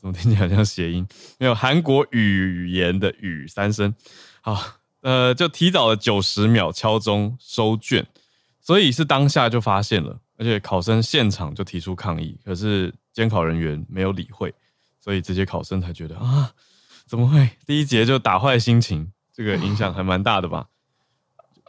[0.00, 1.06] 怎么听起来像谐音？
[1.38, 3.94] 没有韩国语言的“语”三声。
[4.40, 4.58] 好，
[5.00, 8.06] 呃，就提早了九十秒敲钟收卷，
[8.60, 14.54] 所以是当下就发现了，而且考生现场就提出抗议，可是监考人员没有理会，
[15.00, 16.52] 所以这些考生才觉得啊，
[17.06, 19.10] 怎么会第一节就打坏心情？
[19.32, 20.68] 这个影响还蛮大的吧？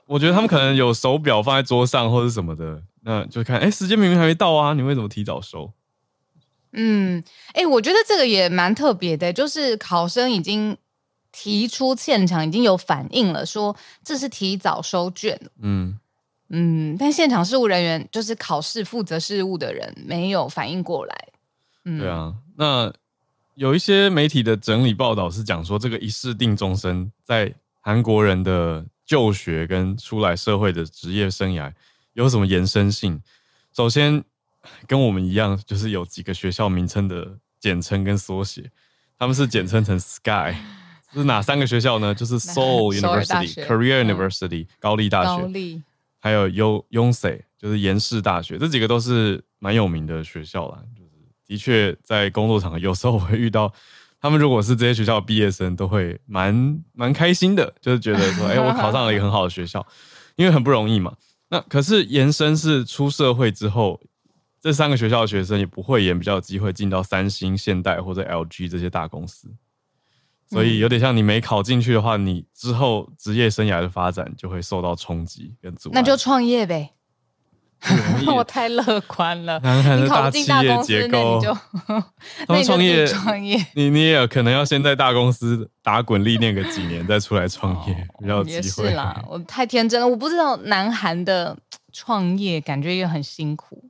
[0.08, 5.72] 我觉得他们可能有手表放在桌上或者什么的，那就看，哎，时间明明还没到啊，你为什么提早收？
[6.74, 10.76] 嗯，哎、我觉得这个也蛮特别的，就是考生已经
[11.32, 15.40] 提出现场已经有反应了，说这是提早收卷。
[15.62, 15.98] 嗯
[16.50, 21.28] 嗯，但现场事务人员就是考试负责事务的人没有反应过来。
[21.86, 22.94] 嗯，对啊，那
[23.56, 31.72] 有一些媒体的整理报道是讲说，这个一试定终身在韩国人的就学跟出来社会的职业生涯
[32.14, 33.22] 有什么延伸性？
[33.74, 34.22] 首先，
[34.86, 38.70] 跟我们一样，就是有几个学校名称的简称跟缩写，
[39.18, 40.54] 他们是简称成 Sky。
[41.20, 42.14] 是哪三个学校呢？
[42.16, 45.82] 就是 Seoul University、Korea University、高丽大学，
[46.20, 48.58] 还有 Yo Yonsei，就是延世大学。
[48.58, 50.80] 这几个都是蛮有名的学校啦。
[50.96, 51.10] 就是
[51.46, 53.74] 的确，在工作场合，有时候我会遇到
[54.20, 54.40] 他们。
[54.40, 59.86] 如果是这些学校的毕业生，都会蛮蛮开心的，就是觉得说，哎、欸， 我考上了一个很好的学校，
[60.36, 61.16] 因为很不容易嘛。
[61.50, 64.00] 那可是延伸是出社会之后，
[64.62, 69.52] 这三个学校的学生也不会也比较有机会进到三星、现代或者 LG 这些大公司。
[70.52, 75.94] 所以有点像你没考进去的话，你之后职业生涯的发展就会受到冲击跟阻碍。
[75.96, 76.92] 那就创业呗。
[78.36, 79.60] 我太乐观了。
[79.64, 81.58] 南韩的大企业结构， 你就
[82.46, 88.58] 他们创业创业，你你也有可能要先在大公司打滚历练个几年，再出来创业，比较有机会。
[88.58, 91.58] 也是啦，我太天真了，我不知道南韩的
[91.92, 93.90] 创业感觉也很辛苦。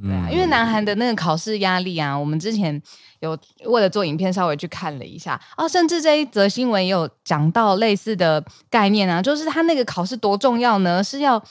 [0.00, 2.80] 对啊，因为南韩的那个考试压力啊，我们之前
[3.20, 11.04] 有为了做影片稍微去看了一下啊，甚至这一则新闻也有讲到类似的概念啊，就是他那个考试多重要呢？
[11.04, 11.42] 是要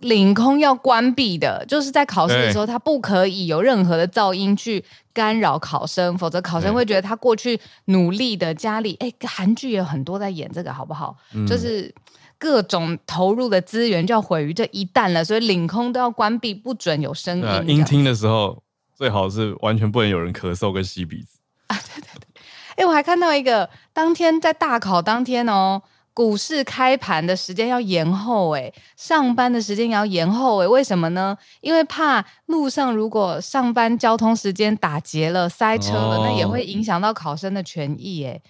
[0.00, 8.96] 领空要关闭的，就是在考试的时候，他不可以有任何的噪音去干扰考生，否则考生会觉得他过去努力的家里。
[9.00, 11.14] 哎，韩剧也有很多在演这个，好不好？
[11.34, 11.94] 嗯、就是。
[12.38, 17.68] 各种投入的资源就要毁于这一旦了，所以领空都要关闭，不准有声音。
[17.68, 18.62] 音听的时候，
[18.94, 21.76] 最好是完全不能有人咳嗽跟吸鼻子 啊！
[21.76, 22.42] 对对对，
[22.76, 31.36] 哎，我还看到一个，当天在大考当天哦，股市开盘的时间要延后，哎，上班的时间也要延后，哎，为什么呢？
[31.60, 38.40] 因为怕路上如果上班交通时间打结了、塞车了，哦、那也会影响到考生的权益，哎，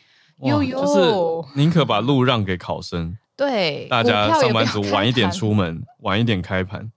[0.42, 3.16] 呦呦，就是宁可把路让给考生。
[3.36, 6.90] 对，大家上班族晚一点出门，晚一点开盘。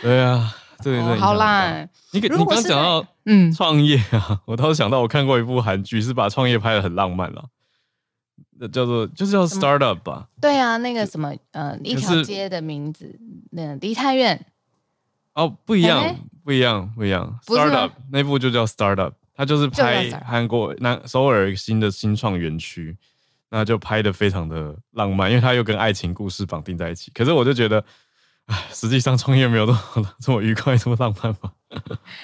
[0.00, 1.88] 对啊，这个是、哦、好啦。
[2.12, 7.44] 你给你刚讲到嗯创业啊，嗯、我倒是想到我看过一部韩剧，是把创业拍得很浪漫了，
[8.72, 10.28] 叫做就是叫 startup 吧。
[10.40, 13.18] 对啊，那个什么呃一条街的名字，
[13.50, 14.46] 那梨泰院。
[15.34, 17.38] 哦，不一样，不一样，不一样。
[17.46, 22.96] startup 那部就叫 startup，它就是拍韩国那首尔新的新创园区。
[23.50, 27.10] 那就拍的非常的浪漫，因为它又跟爱情故事绑定在一起。
[27.12, 27.84] 可是我就觉得，
[28.46, 31.52] 唉，实际上创业没有这么这么愉快，这么浪漫吧。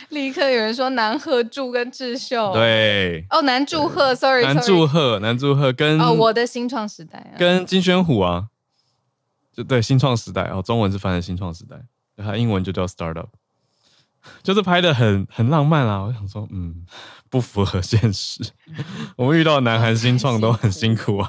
[0.09, 8.47] 立刻有人说南赫柱跟智秀，对，哦，南祝贺，sorry，南祝贺，南祝贺跟哦，我的新创时代啊，跟金宣虎啊，
[9.53, 11.77] 就对，新创时代哦，中文是翻译新创时代，
[12.17, 13.29] 它英文就叫 startup，
[14.43, 15.99] 就是拍的很很浪漫啦。
[15.99, 16.87] 我想说，嗯。
[17.29, 18.41] 不符合现实，
[19.19, 21.29] 我们遇到南韩新创都很辛苦啊。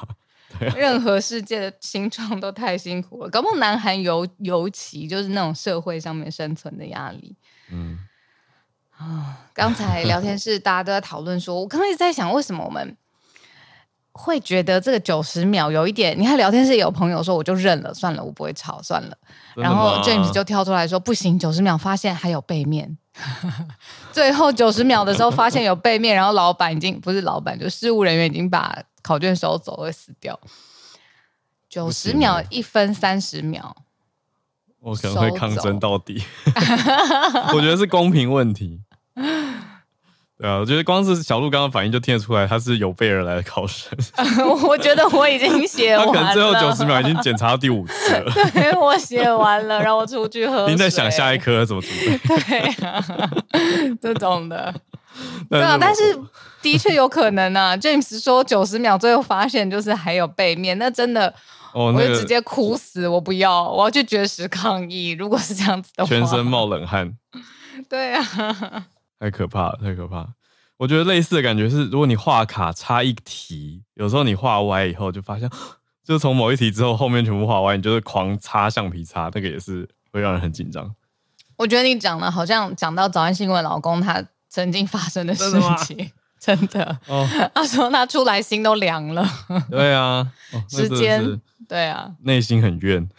[0.59, 7.35] 对啊，任何世界的新创都太辛苦了，搞不好南韩尤尤其就是那种社会上面生存的压力。
[7.71, 7.97] 嗯，
[8.95, 12.95] 啊，刚才聊天室大家都在讨论说，我刚才一直在想，为什么我们
[14.17, 16.19] 会觉得这个九十秒有一点？
[16.19, 19.15] 你看聊天室有朋友说，我就认了，算了，我不会吵，算了。
[19.55, 22.97] 然后 James 就跳出来说，不行，九十秒发现还有背面。
[24.11, 30.39] 最后九十秒的时候，发现有背面，然后老板已经不是老板，就事务人员已经把考卷收走，会死掉。
[31.69, 33.75] 九十秒，一分三十秒，
[34.79, 36.23] 我可能会抗争到底。
[37.53, 38.81] 我觉得是公平问题。
[40.39, 43.91] 对啊，我觉得光是小鹿刚刚反应就听得出来，他是有备而来的考生。
[44.67, 48.31] 我觉得我已经写完了，他可能最后九十秒已经检查到第五次了。
[48.53, 50.67] 对，我写完了，让我出去喝。
[50.69, 52.17] 您在想下一科怎么准备？
[52.19, 53.03] 对啊，
[53.99, 54.71] 这种的。
[55.49, 56.15] 对啊，但是
[56.61, 57.75] 的确有可能啊。
[57.75, 61.33] James 说九十秒，最后发现就是还有背面，那真的，
[61.73, 65.15] 我就直接哭死，我不要，我要去绝食抗议。
[65.17, 67.11] 如果是这样子的话，全身冒冷汗。
[67.89, 68.23] 对啊。
[69.19, 70.29] 太可怕了，太可怕了！
[70.77, 75.49] 我觉得类似的感觉是，如果你画卡差一题，有时候你画歪以后，就发现，
[76.05, 80.93] 就从某一题之后，后面全部画歪，你就是狂擦橡皮擦，那个也是会让人很紧张。
[81.55, 85.49] 我觉得你讲的好像讲到早安新闻老公他曾经发生的事
[85.83, 89.27] 情，真的，哦，他说他出来心都凉了。
[89.71, 93.09] 对啊， 哦、时间对啊，内心很怨，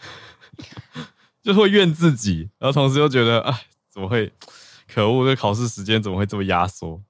[1.43, 3.53] 就会怨自己，然后同时又觉得，哎，
[3.89, 4.31] 怎么会？
[4.93, 5.25] 可恶！
[5.25, 7.01] 这考试时间怎么会这么压缩？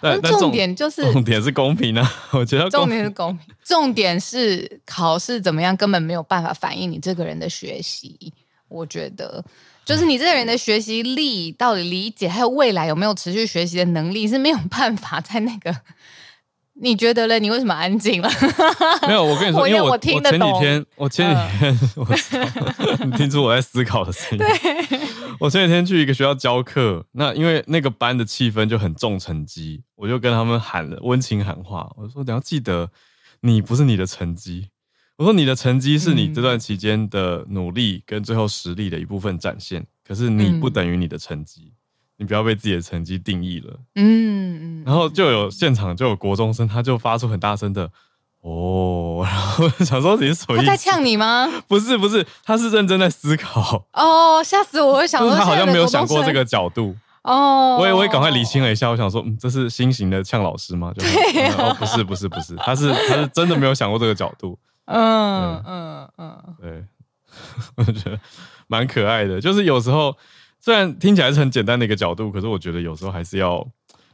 [0.00, 2.12] 但重点就是重点是公平啊！
[2.32, 8.30] 我觉得重点是公平，重点是考试怎么样根本没有办法反映你这个人的学习。
[8.68, 9.42] 我觉得
[9.84, 15.74] 就是你这个人的学习力到底理解，还有未来有没有持续学习的能力是没有办法在那个
[16.80, 17.38] 你觉得嘞？
[17.38, 18.28] 你为什么安静了？
[19.06, 20.50] 没有，我跟你说，因为我我听得懂。
[20.50, 24.38] 我前几天， 我前几天，你听出我在思考的声音。
[24.38, 24.98] 对，
[25.38, 32.90] 我前几天去一个学校教课，那因为那个班的气氛就很重成绩，我就跟他们喊了温情喊话，我说你要记得，
[33.42, 34.70] 你不是你的成绩，
[35.16, 41.72] 我说你的成绩是你这段期间的努力跟最后实力的一部分展现，嗯、可是你不等于你的成绩。
[42.16, 43.78] 你不要被自己的成绩定义了。
[43.96, 47.90] 嗯嗯，然后就有现场就有国中生，他就发出很大声的
[48.40, 50.66] 哦，然后想说你是什么意思？
[50.66, 51.50] 他在呛你吗？
[51.66, 53.86] 不是不是，他是认真在思考。
[53.92, 54.94] 哦，吓死我！
[54.94, 56.94] 我想说他好像没有想过这个角度。
[57.22, 60.92] 哦，我也我也赶快理清了一下，我想说，嗯，这是新型的呛老师吗？
[60.94, 61.68] 就对、啊嗯。
[61.70, 64.58] 哦，不是不是不是，他是他是真的没有想过这个角度。
[64.86, 66.84] 嗯嗯嗯，对，
[67.76, 68.20] 我觉得
[68.66, 70.14] 蛮可爱的，就是有时候。
[70.64, 73.68] 虽然听起来是很简单的一个角度，可是我觉得有时候还是要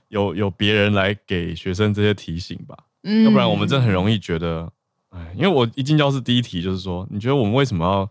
[0.08, 4.68] 有有别人来给学生这些提醒吧，嗯，要不然我们真的很容易觉得，
[5.10, 8.10] 哎，因为我一进教室第一题就是说，你觉得我们为什么要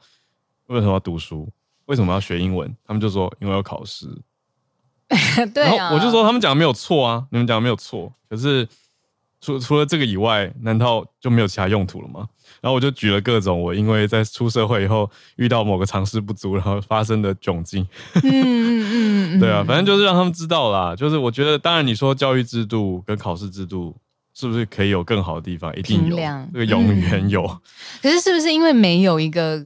[0.68, 1.50] 为什么要读书，
[1.88, 2.74] 为什么要学英文？
[2.86, 4.08] 他们就说因为要考试，
[5.54, 8.66] 对啊，然后我就说他们讲的没有错啊，你们讲的没有错，可是
[9.42, 12.28] 除除了这个以外，难道就没有其他用途了吗？
[12.62, 17.88] 然后我就举了各种我因为在出社会以后遇到某个常识不足，然后发生的窘境。
[18.16, 20.96] 嗯嗯嗯，对啊，反正就是让他们知道啦。
[20.96, 23.96] 就是我觉得，当然你说教育制度跟考试制度
[24.34, 25.74] 是不是可以有更好的地方？
[25.78, 26.18] 一定有，
[26.52, 27.46] 这个永远有。
[28.02, 29.66] 可是是不是因为没有一个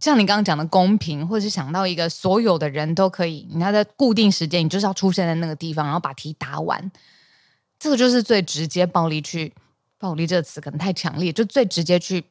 [0.00, 6.90] 像你刚刚讲的公平，或者是想到一个所有的人都可以，你要在固定时间，你就是要出现在那个地方，然后把题答完，
[7.78, 9.52] 这个就是最直接暴力去。
[9.96, 12.22] 暴力这个词可能太强烈，就最直接去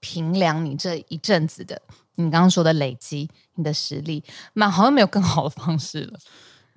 [0.00, 1.80] 评量你这一阵子的，
[2.16, 4.22] 你刚刚说的累积你的实力，
[4.52, 6.18] 蛮好像没有更好的方式了。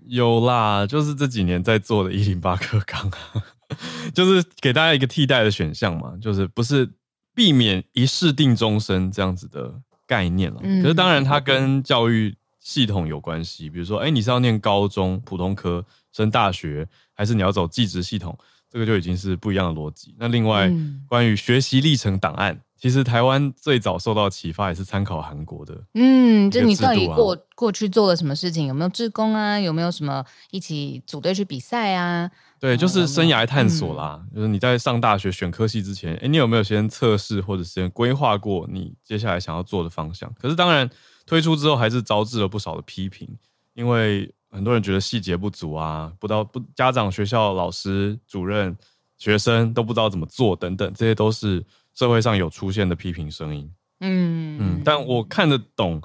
[0.05, 3.11] 有啦，就是这几年在做的一零八课纲，
[4.15, 6.89] 就是给大家一个替代的选项嘛，就是不是
[7.35, 9.73] 避免一试定终身这样子的
[10.05, 10.61] 概念了。
[10.63, 18.37] 嗯、可是当然，它跟教育系统有关系，比如说，哎，你是要念高中普通科升大学，还是你要走技职系统？
[18.69, 20.13] 这个就已经是不一样的逻辑。
[20.19, 25.81] 那另外，嗯、关于学习历程档案，其实台湾最早受到启发也是参考韩国的。
[25.93, 28.67] 嗯，就你到底过过去做了什么事情？
[28.67, 29.57] 有没有志工啊？
[29.57, 32.29] 有没有什么一起组队去比赛啊？
[32.59, 34.21] 对，就是生涯探索啦。
[34.31, 40.29] 嗯、就是你在上大学选科系之前，哎，你有没有先测试或者先规划过你接下来想要做的方向？
[40.37, 40.89] 可是当然，
[41.25, 43.37] 推出之后还是招致了不少的批评，
[43.75, 44.29] 因为。
[44.49, 48.75] 很多人觉得细节不足啊，不知道不家长、学校、老师、主任、
[49.17, 53.69] 学生都不知道怎么做等等，这些都是社会上有出现的批评声音。
[53.99, 56.01] 嗯嗯，但我看得懂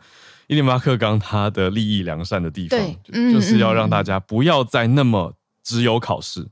[0.47, 6.47] 一零八课纲它的利益良善的地方，对就，就是要让大家不要再那么只有考试，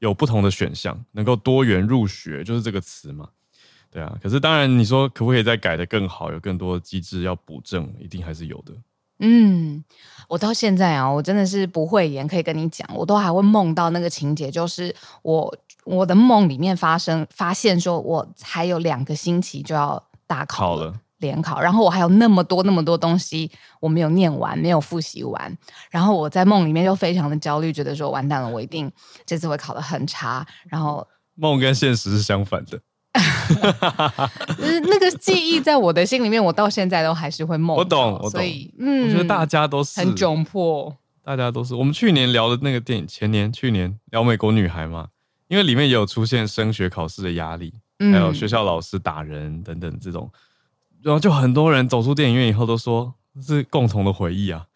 [0.00, 3.28] 有不同的选项，能够多元入学，就是这个词嘛。
[3.90, 8.74] 对啊，可是当然你说可不可以再改的更好，有更多的机制要补正，一定还是有的。
[9.24, 9.84] 嗯，
[10.28, 14.92] 我到现在啊，我真的是不会演，可以跟你讲，我都还会梦到那个情节，就是
[15.22, 23.48] 我我的梦里面发生，发现说我还有两个星期就要大考了，联考，然后我还有那么多那么多东西
[23.78, 25.56] 我没有念完，没有复习完，
[25.88, 28.90] 然后我在梦里面就非常的焦虑，觉得说完蛋了，我一定
[29.24, 31.06] 这次会考得很差，然后
[31.36, 32.80] 梦跟现实是相反的。
[34.58, 37.76] 那个记忆在我的心里面，我到现在都还是会梦。
[37.76, 38.30] 我懂，我懂。
[38.30, 40.96] 所以，嗯，我觉得大家都是很窘迫。
[41.22, 41.74] 大家都是。
[41.74, 45.08] 我们去年聊的那个电影，前年、去年聊美国女孩嘛，
[45.48, 50.30] 因为里面也有出现升学考试的压力，还有学校老师打人等等这种，
[51.02, 54.66] 然后就很多人走出电影院以后都说是共同的回忆啊，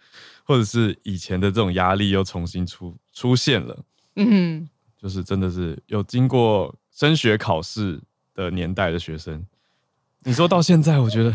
[0.45, 3.79] 或者是以前的这种压力又重新出出现了。
[4.15, 4.69] 嗯，
[5.01, 8.01] 就是真的是有经过升学考试
[8.37, 9.45] 的年代的学生，
[10.21, 11.35] 你说到现在，我觉得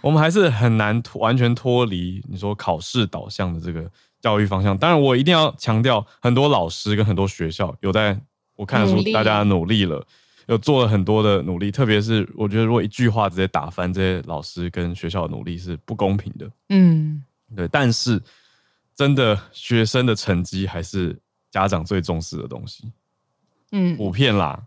[0.00, 3.90] 我们还是很难完全脱离你说考试导向的这个
[4.20, 4.78] 教育方向。
[4.78, 8.18] 当然，我一定要强调，很多老师跟很多学校有在
[8.54, 10.06] 我看得出大家努力了，
[10.46, 11.70] 有做了很多的努力。
[11.72, 16.50] 特别是我觉得，如果一句话直接打翻这些老师跟学校的努力是不公平的。
[16.68, 17.22] 嗯，
[17.56, 17.66] 对。
[17.68, 18.22] 但是，
[18.94, 21.18] 真的学生的成绩还是
[21.50, 22.92] 家长最重视的东西。
[23.72, 24.62] 嗯，普遍啦。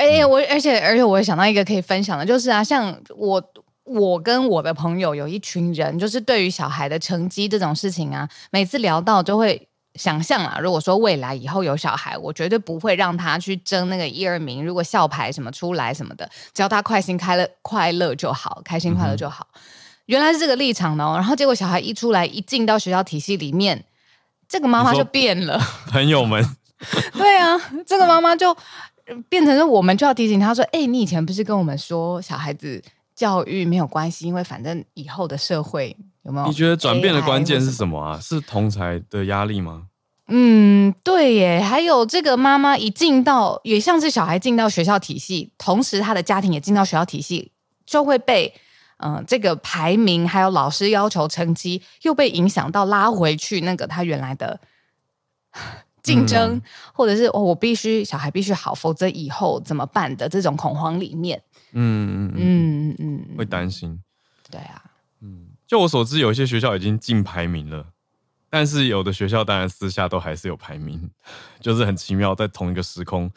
[0.00, 3.42] 哎、欸，我而且而且我也想到一个可以分享的，就是啊，像我
[3.84, 19.48] 我跟我的朋友有一群人，就是对于小孩的成绩这种事情啊，每次聊到就会想象啊，如果说未来以后有小孩，我绝对不会让他去争那个一二名，如果校牌什么出来什么的，只要他快心开了快乐就好，开心快乐就好。
[19.52, 19.60] 嗯、
[20.06, 23.84] 原来是这个立场呢，然后结果小孩一出来一进到学校体系里面，
[24.48, 25.60] 这个妈妈就变了，
[25.92, 26.42] 朋友们，
[27.12, 28.56] 对啊，这个妈妈就。
[29.28, 32.82] 变成是我们就要提醒他说：“哎、欸，你以前不是跟我们说小孩子
[33.14, 38.18] 教育没有关系，因为反正以后的社会有没有？”你觉得转变的关键是什么啊？
[38.20, 39.86] 是同才的压力吗？
[40.28, 41.60] 嗯，对耶。
[41.60, 47.50] 还有这个妈妈一进到，也像是小孩进到学校体系，同时他的家庭也进到学校体系，
[47.84, 48.54] 就会被
[48.98, 54.60] 嗯、呃、这个排名还有老师要求成绩又被影响到，拉回去那个他原来的。
[56.02, 61.42] 竞争，嗯、或者是哦，我必须小孩必须好，否则以后怎么办的这种恐慌里面，
[61.72, 64.02] 嗯嗯嗯嗯，会担心。
[64.50, 64.82] 对啊，
[65.20, 67.86] 嗯，就我所知，有一些学校已经进排名了，
[68.48, 71.10] 但是有的学校当然私下都还是有排名，
[71.60, 73.30] 就是很奇妙，在同一个时空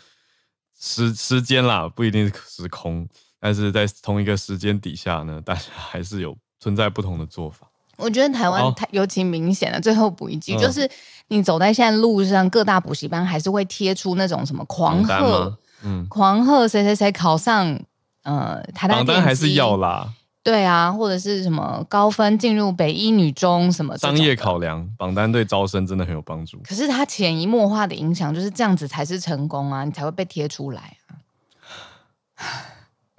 [0.80, 3.07] 时时间啦，不一定是时空，
[3.39, 7.68] 但是在同一个时间底下呢，大家还是有存在不同的做法。
[7.97, 9.79] 我觉得台湾太尤其明显了。
[9.79, 10.89] 最后补一句，就是
[11.27, 17.79] 你走在现在路上，各大补习班还是会贴出那种什么狂贺，嗯，狂贺谁谁谁考上，
[18.23, 20.11] 呃，台大榜单还是要啦。
[20.43, 26.59] 对啊，或者是什么高分进入北一女中什么商业考量，榜单对招生真的很有帮助。
[26.67, 31.15] 可是它潜移默化的影响就是这样子才是成功啊，你才会被贴出来啊，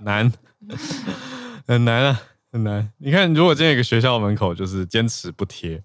[0.05, 0.31] 难，
[1.67, 2.21] 很难啊。
[2.55, 5.83] 很难，你看，如果今天有个学校门口就是坚持不贴，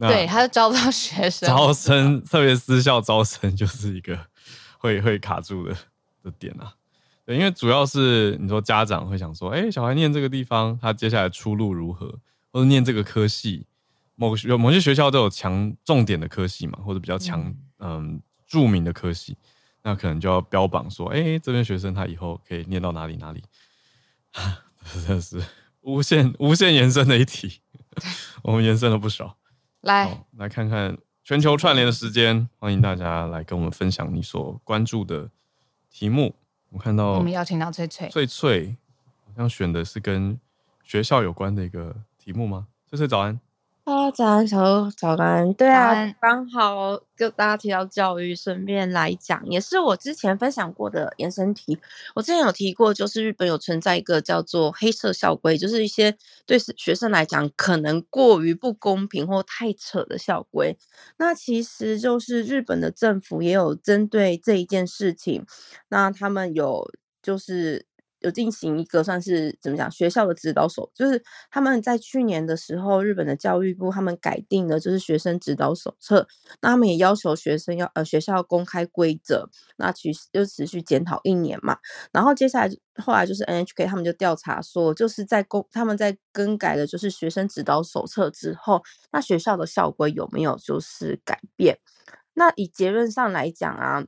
[0.00, 1.48] 对，他就招不到学生。
[1.48, 4.18] 招生，特别私校招生就是一个
[4.78, 5.76] 会会卡住的
[6.24, 6.74] 的点啊。
[7.24, 12.18] 对，因为主要是你说家长会想说，哎、欸，小孩念这个地方，他接下来出路如何？
[12.50, 13.64] 或者念这个科系，
[14.16, 17.40] 某个学某些学校都有强重点的科系嘛，或者比较强
[17.78, 19.36] 嗯，嗯著名的科系，
[19.84, 23.44] 那可能就要标榜说，哎、欸，这边学生他以后可以念到哪里哪里，
[25.06, 25.40] 真的是。
[25.86, 27.60] 无限 无限延伸的一题，
[28.42, 29.36] 我们延伸了不少。
[29.82, 35.30] 来来看看全球串联的时间，欢迎大家来跟我们分享你所关注的
[35.88, 36.34] 题目。
[36.70, 38.76] 我看到我们邀请到翠翠，翠翠
[39.24, 40.38] 好像选的是跟
[40.82, 42.66] 学校有关的一个题目吗？
[42.90, 43.38] 翠翠早安。
[43.86, 45.54] 哈喽，早安，小鹿，早安。
[45.54, 51.78] 对啊，刚好就大家提到教育，顺便来讲，也是我之前分享过的延伸题。
[52.16, 60.76] 我之前有提过，就是日本有存在一个叫做黑色校规，就是一些对学生来讲可能过于不公平或太扯的校规。
[61.18, 65.46] 那其实就是日本的政府也有针对这一件事情，
[65.90, 66.90] 那他们有
[67.22, 67.86] 就是。
[68.26, 76.26] 有进行一个算是怎么讲学校的指导手，就是他们在去年的时候，日本的教育部他们改定了就是学生指导手册，
[76.60, 81.78] 那他们也要求学生要呃学校公开规则，那持就持续检讨一年嘛，
[82.12, 91.78] 然后接下来后来就是 NHK 他们就调查说，就是在公他们在更改了就是学生指导手册之后，那学校的校规有没有就是改变？
[92.34, 94.04] 那以结论上来讲啊，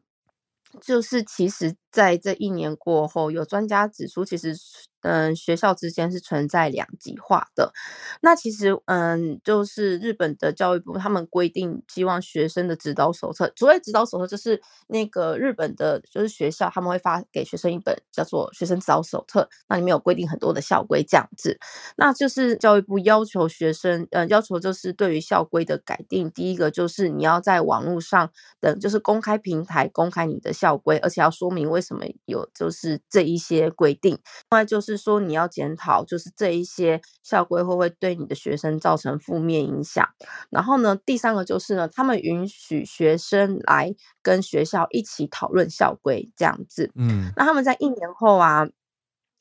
[0.78, 1.76] 就是其实。
[1.90, 4.54] 在这一年过后，有专家指出，其实，
[5.02, 7.72] 嗯，学校之间是存在两极化的。
[8.20, 21.58] 那其实，嗯，就是日本的教育部他们规定，希望学生的指导手册，所谓指导手册就是那个日本的，就是学校他们会发给学生一本叫做学生指导手册，那里面有规定很多的校规这样子。
[21.96, 28.30] 那就是教育部要求学生，嗯，要求就是对于校规的改定，第一个就是你要在网络上
[28.60, 31.68] 等，就是公开平台公开你的校规，而且要说明。
[31.68, 34.12] 为什么有就是这一些规定？
[34.12, 40.08] 另外就是说你要检讨，就是这一些校规会不会对你的学生造成负面影响？
[40.50, 46.90] 然后呢，第三个就是呢，他们允许学生来跟学校一起讨论校规这样子。
[46.94, 48.66] 嗯，那他们在一年后啊，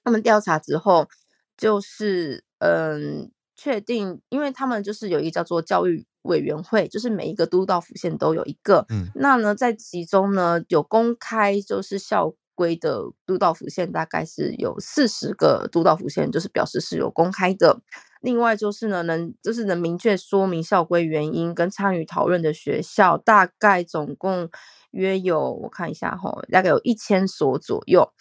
[0.03, 1.07] 他们调查之后，
[1.55, 6.05] 就是嗯，确定，因为他们就是有一个叫做教育。
[6.23, 17.79] 委员会就是每一个都道府县都有一个，嗯，那呢，在其中呢有公开就是校规的都道府县大概是有四十个都道府县，就是表示是有公开的。
[18.21, 24.49] 另外就是呢，能就是能明确说明校规原因跟参与讨论的学校，大概总共
[24.89, 28.11] 约有我看一下哈，大概有一千所左右。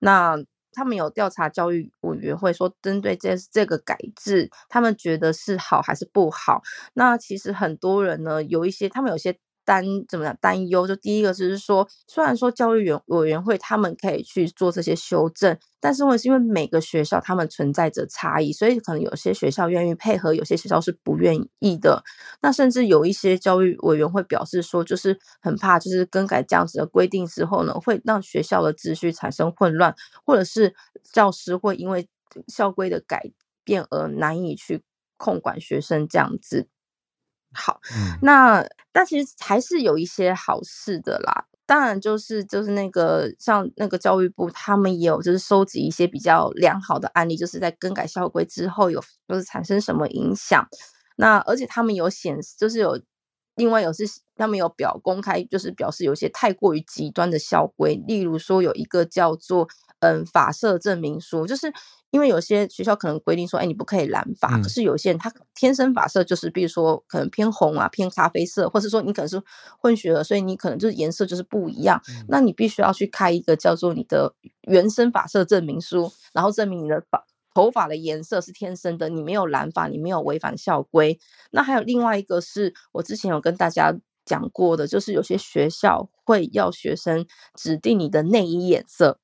[0.00, 0.36] 那
[0.72, 6.60] 他们有调查教育委员会说，针对这这个改制，他们觉得是好还是不好？
[6.94, 9.38] 那其实很多人呢，有一些他们有些。
[9.64, 10.86] 担怎么样担忧？
[10.86, 22.02] 就第一个就是说，虽然说教育委委员会他们可以去做这些修正，但是问题是因为每个学校他们存在着差异，所以可能有些学校愿意配合，有些学校是不愿意的。
[22.42, 29.94] 那甚至有一些教育委员会表示说，就是很怕，就是更改这样子的规定之后呢，会让学校的秩序产生混乱，
[30.24, 30.74] 或者是
[31.12, 32.08] 教师会因为
[32.48, 33.22] 校规的改
[33.64, 34.82] 变而难以去
[35.16, 36.68] 控管学生这样子。
[37.54, 41.46] 好，嗯、那但其实还是有一些好事的啦。
[41.66, 50.66] 当然就是就是那个像那个教育部，他们也有就是收集一些比较良好的案例，就是在更改校规之后有就是产生什么影响。
[51.16, 53.00] 那而且他们有显示，就是有
[53.56, 54.04] 另外有是
[54.36, 59.66] 他们有表公开，就是表示有些太过于极端的校规，例如说有一个叫做
[60.00, 61.72] 嗯法社证明书，就是。
[62.14, 69.42] 因为有些学校可能规定说，哎，你不可以染发，可是有些人他天生发色就是，比如说可能偏红啊，偏咖啡色，或者说你可能是
[69.80, 74.32] 混血儿，所以你可能就是颜色就是不一样，那你必须要去开一个叫做你的
[74.68, 81.18] 原生发色证明书，然后证明你的发头发的颜色是天生的，你没有染发，你没有违反校规。
[81.50, 83.92] 那还有另外一个是我之前有跟大家
[84.24, 89.18] 讲过的，就是有些学校会要学生指定你的内衣颜色。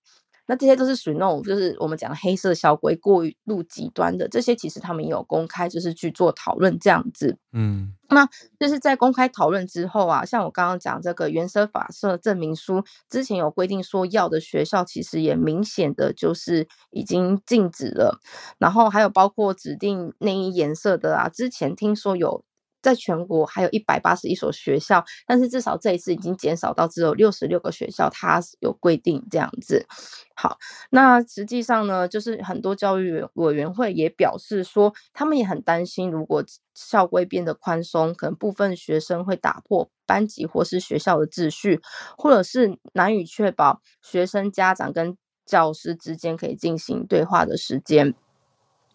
[0.50, 7.38] 那这些都是属于那种，就是我们讲的黑色小鬼过于路极端的，这些其实他们也有公开，就是去做讨论这样子。
[7.52, 8.28] 嗯，那
[8.58, 18.18] 就是在公开讨论之后啊，像我刚刚讲这个原生发色证明书，之前有规定说要的学校，其实也明显的就是已经禁止了。
[18.58, 22.44] 然后还有包括指定内衣颜色的啊，之前听说有。
[22.82, 29.86] 在全国还有一百八十一所学校，但是至少这一次已经减少到只有六十六个学校，它有规定这样子。
[30.34, 30.56] 好，
[30.90, 41.80] 那实际上呢，就是很多教育委员会也表示说，他们也很担心，如果校规变得宽松，可能部分学生会打破班级或是学校的秩序，
[42.16, 48.14] 或者是难以确保学生、家长跟教师之间可以进行对话的时间。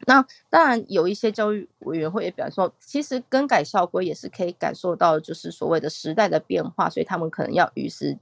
[0.08, 8.18] 那当然，有一些教育委员会也表示说，其实更改校规也是可以感受到，就是所谓的时代的变化，所以他们可能要与时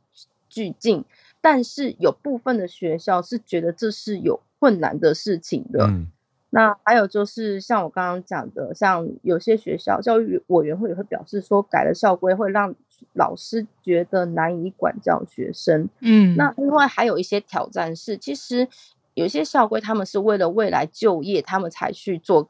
[0.48, 1.04] 俱进。
[1.42, 5.88] 但是有部分的学校是觉得这是有困难的事情的。
[5.88, 6.08] 嗯、
[6.52, 12.74] 那还有就是像我刚刚讲的，像有些学校教育委员会也会表示说，改了校规会让
[13.14, 15.90] 老师觉得难以管教学生。
[16.00, 18.70] 嗯，那另外还有一些挑战是，其实。
[19.14, 22.50] 有些校规，他们是为了未来就业，他们才去做，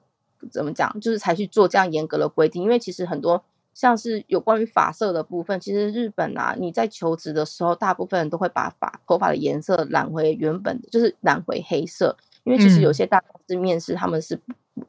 [0.52, 2.64] 怎么讲，就是才去做这样严格的规定。
[2.64, 3.44] 因为其实很多
[3.74, 12.16] 像是有关于发色的部分，其实日本啊，你在求职的时候，大部分人都会把发头发的颜色染回原本的，就是染回黑色。
[12.44, 14.40] 因为其实有些大公司面试，他们是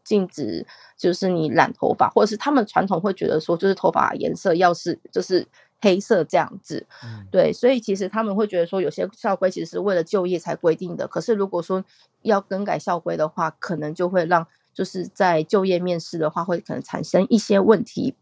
[0.03, 0.67] 禁止，
[0.97, 5.47] 就是你染头发，或者是他们传统会觉得说，就是头发颜色要是就是。
[5.85, 6.87] 黑色这样子，
[7.31, 11.07] 对，所以其实他们会觉得说，有些校规其实是为了就业才规定的。
[11.07, 11.85] 可是如果说
[12.23, 18.15] 要更改校规的话，可能就会让就是在就业面试的话，会可能产生一些问题。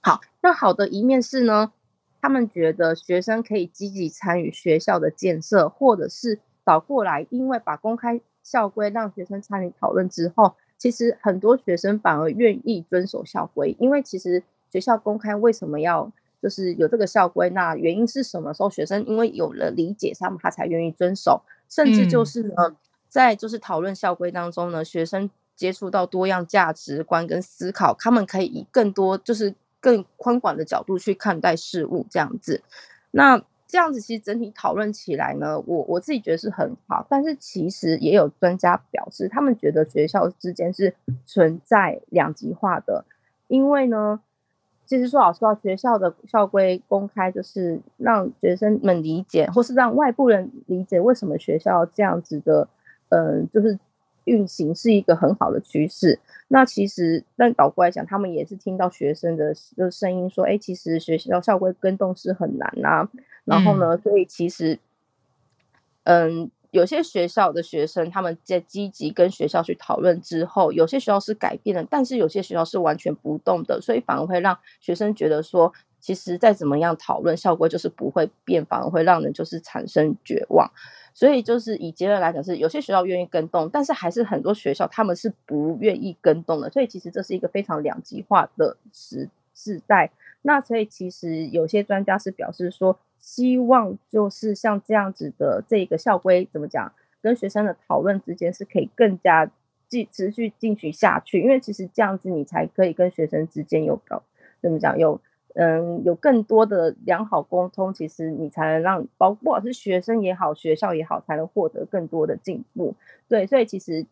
[0.00, 1.72] 好，那好的一面是呢，
[2.22, 14.42] 他们觉得学生可以积极参与学校的建设，或者是倒过来，因为把公开校规让学生参与讨论之后，其实很多学生反而愿意遵守校规，因为其实
[14.72, 16.10] 学校公开为什么要？
[16.44, 21.40] 就是有这个校规，那原因是什么时候学生因为有了理解，他们他才愿意遵守，
[21.70, 22.76] 甚至就是呢，嗯、
[23.08, 32.60] 在就是讨论校规当中呢，学生接触到多样价值观跟思考，他们可以以更多就是更宽广的角度去看待事物，这样子。
[33.12, 43.06] 那这样子其实整体讨论起来呢，我我自己觉得是很好，但是其实也有专家表示，他们觉得学校之间是存在两极化的，
[43.48, 44.20] 因为呢。
[44.86, 52.68] 其实说老实话，学校的校规公开，就是让学生们理解，或是让外部人理解为什么学校这样子的，
[53.08, 53.78] 嗯、呃，就是
[54.24, 56.18] 运行是一个很好的趋势。
[56.48, 63.08] 那其实，但倒过来讲，他们也是听到学生的的声音说，哎，其实学校校规跟动是很难啊。
[63.44, 64.78] 然后呢，所以其实，
[66.04, 66.50] 嗯。
[66.74, 80.68] 有些学校的学生，他们在积极跟学校去讨论之后，有些学校是改变了，但是有些学校是完全不动的，所以反而会让学生觉得说，其实再怎么样讨论，效果就是不会变，反而会让人就是产生绝望。
[81.14, 86.68] 所以就是以结论来讲，是有些学校愿意跟动，但是还是很多学校他们是不愿意跟动的。
[86.70, 90.10] 所以其实这是一个非常两极化的时时代。
[90.42, 92.98] 那所以其实有些专家是表示说。
[93.24, 99.50] 希望就是像这样子的这个校规怎么讲，跟学生的讨论之间是可以更加
[99.88, 104.22] 继持续进行下去，因为其实这样子你才可以跟学生之间有搞
[104.60, 105.18] 怎么讲有
[105.54, 112.94] 嗯有更多的良好沟通，其实你才能让包不管是学生也好，学校也好，才能获得更多的进步。
[113.26, 114.04] 对，所以其实。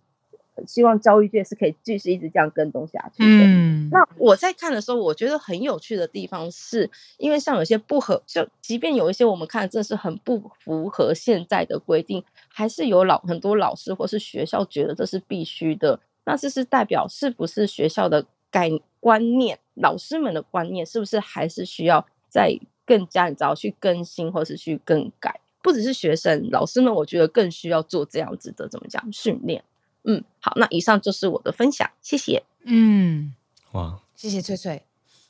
[0.67, 3.45] 希望教育界是可以继续一直这样跟动下去的。
[3.45, 15.99] 嗯，那我在看的时候，我觉得很有趣的地方是，因为像有些不合，就即便有一些我们看这是很不符合现在的规定，还是有老很多老师或是学校觉得这是必须的。
[16.25, 25.41] 那这是代表是不是学校的概观念，老师们的观念是不是还是需要再更加你知道去更新或是去更改。
[25.63, 29.63] 不只是学生，老师们我觉得更需要做这样子的怎么讲训练。
[30.05, 32.43] 嗯，好，那以上就是我的分享，谢谢。
[32.65, 33.35] 嗯，
[33.73, 34.83] 哇，谢谢翠翠。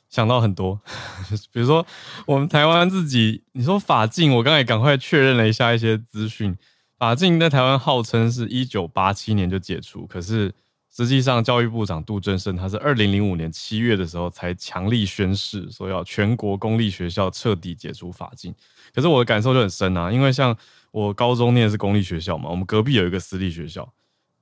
[0.09, 0.79] 想到很多，
[1.51, 1.85] 比如说
[2.27, 6.55] 我们台湾自己，你说法禁，我刚才赶快确认了一下一些资讯。
[6.97, 10.53] 法禁在台湾号称是一九八七年就解除，可是
[10.95, 18.53] 实际上教育部长杜正胜他是二零零五年七月的时候才强力宣誓，说要全国公立学校彻底解除法禁。
[18.93, 20.55] 可是我的感受就很深啊，因为像
[20.91, 23.91] 我高中念的是公立学校嘛，我们隔壁有一个私立学校，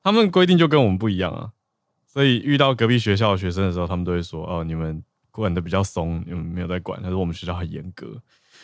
[0.04, 1.52] 他们规定就跟我们不一样啊，
[2.06, 7.02] 所以遇到隔壁学校的学生的时候，他们都会说：“哦，你们。”管的比较松，你们没有在管。
[7.02, 8.22] 他说我们学校很严格，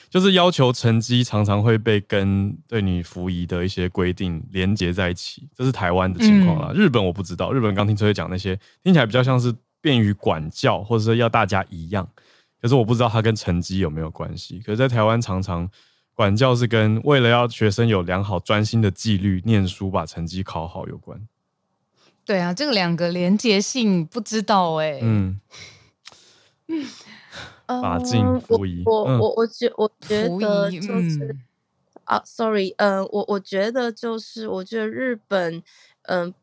[0.10, 5.48] 就是要求成绩常常会被跟对你服役的一些规定连结在一起。
[5.56, 6.74] 这是台湾的情况啊。
[6.74, 12.06] 嗯、日本我不知道，日本刚听崔崔讲那些，听起来比较像是便于管教，或者说要大家一样。
[12.62, 14.60] 可是我不知道它跟成绩有没有关系。
[14.60, 15.70] 可是，在台湾常常
[16.18, 21.28] 管教是跟为了要学生有良好专心的纪律，念书把成绩考好有关。
[22.26, 25.00] 对啊，这个两个连结性不知道哎、欸。
[25.04, 25.40] 嗯。
[27.68, 31.38] 嗯，法禁服仪，我我我我觉我觉得就是
[32.06, 35.62] 啊，sorry，嗯，我我觉得就是我觉得日本，
[36.04, 36.34] 嗯，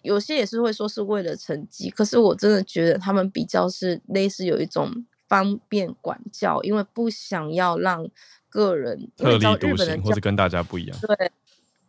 [0.00, 8.08] 有些也是会说是为了成绩，可是我真的觉得他们比较是类似有一种方便管教，因为不想要让
[8.50, 11.32] 个人特立独行或者跟大家不一样，对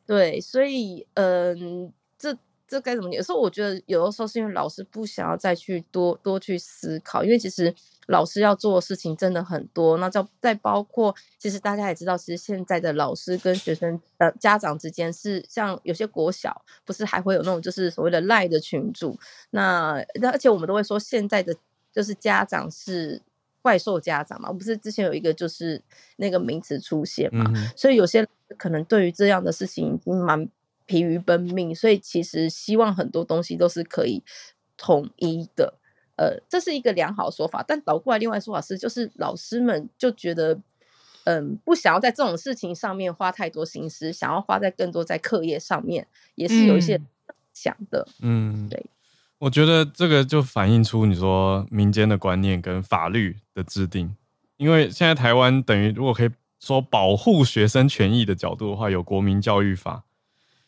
[0.06, 2.38] 对，所以嗯，这。
[2.72, 3.18] 这该怎么讲？
[3.18, 7.76] 有时候我觉得，有的时候是因为老师不想要再去多多去思考，因为其实
[8.08, 9.98] 老师要做的事情真的很多。
[9.98, 19.20] 那再再包括，其实大家也知道，其实现在的老师跟学生呃家长之间是像有些国小，不是还会有那种就是所谓的赖的群组。
[19.50, 21.54] 那那而且我们都会说，现在的
[21.92, 23.22] 就是家长是
[23.62, 25.82] 怪兽家长嘛，不是之前有一个就是
[26.18, 27.52] 那个名词出现嘛？
[27.56, 30.50] 嗯、所以有些可能对于这样的事情已经蛮。
[30.88, 34.22] 疲于奔命，所以其实希望很多东西都是可以
[34.76, 35.76] 统一的，
[36.18, 37.64] 呃，这是一个良好说法。
[37.66, 40.60] 但倒过来，另外说法是，就是老师们就觉得，
[41.24, 46.06] 嗯，不想要在这种事情上面花太多心思，想要花在更多在课业上面，
[46.36, 47.00] 也是有一些
[47.54, 48.06] 想的。
[48.22, 48.86] 嗯，对，
[49.42, 54.16] 我觉得这个就反映出你说民间的观念跟法律的制定，
[54.58, 56.30] 因为现在台湾等于如果可以
[56.60, 60.04] 说保护学生权益的角度的话，有国民教育法。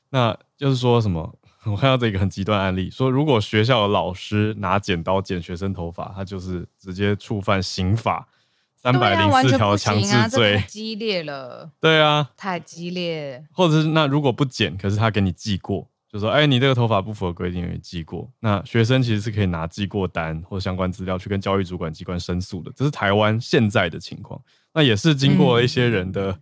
[0.09, 1.35] 那就是说什么？
[1.65, 8.27] 我看到这个很极端案例，说如果学校的老师拿剪刀剪学生头发，他就是直接触犯刑法
[8.75, 11.69] 三百零四条强制罪，太激烈了。
[11.79, 13.45] 对啊，太激烈。
[13.51, 18.31] 或者是那如果不剪，可是他给你记过，就说哎，你这个头发不符合规定，给你记过。
[18.39, 22.71] 那学生其实是可以拿记过单或相关资料去跟教育主管机关申诉的。
[22.75, 24.39] 这是台湾现在的情况。
[24.73, 26.39] 那也是经过一些人的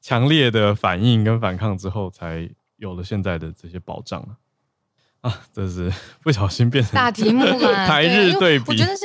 [0.00, 2.50] 强烈的反应跟反抗之后才。
[2.80, 4.32] 有了现在的这些保障啊，
[5.20, 5.92] 啊，这是
[6.22, 7.72] 不小心变成大题目嘛？
[7.86, 9.04] 台日对比，我觉得是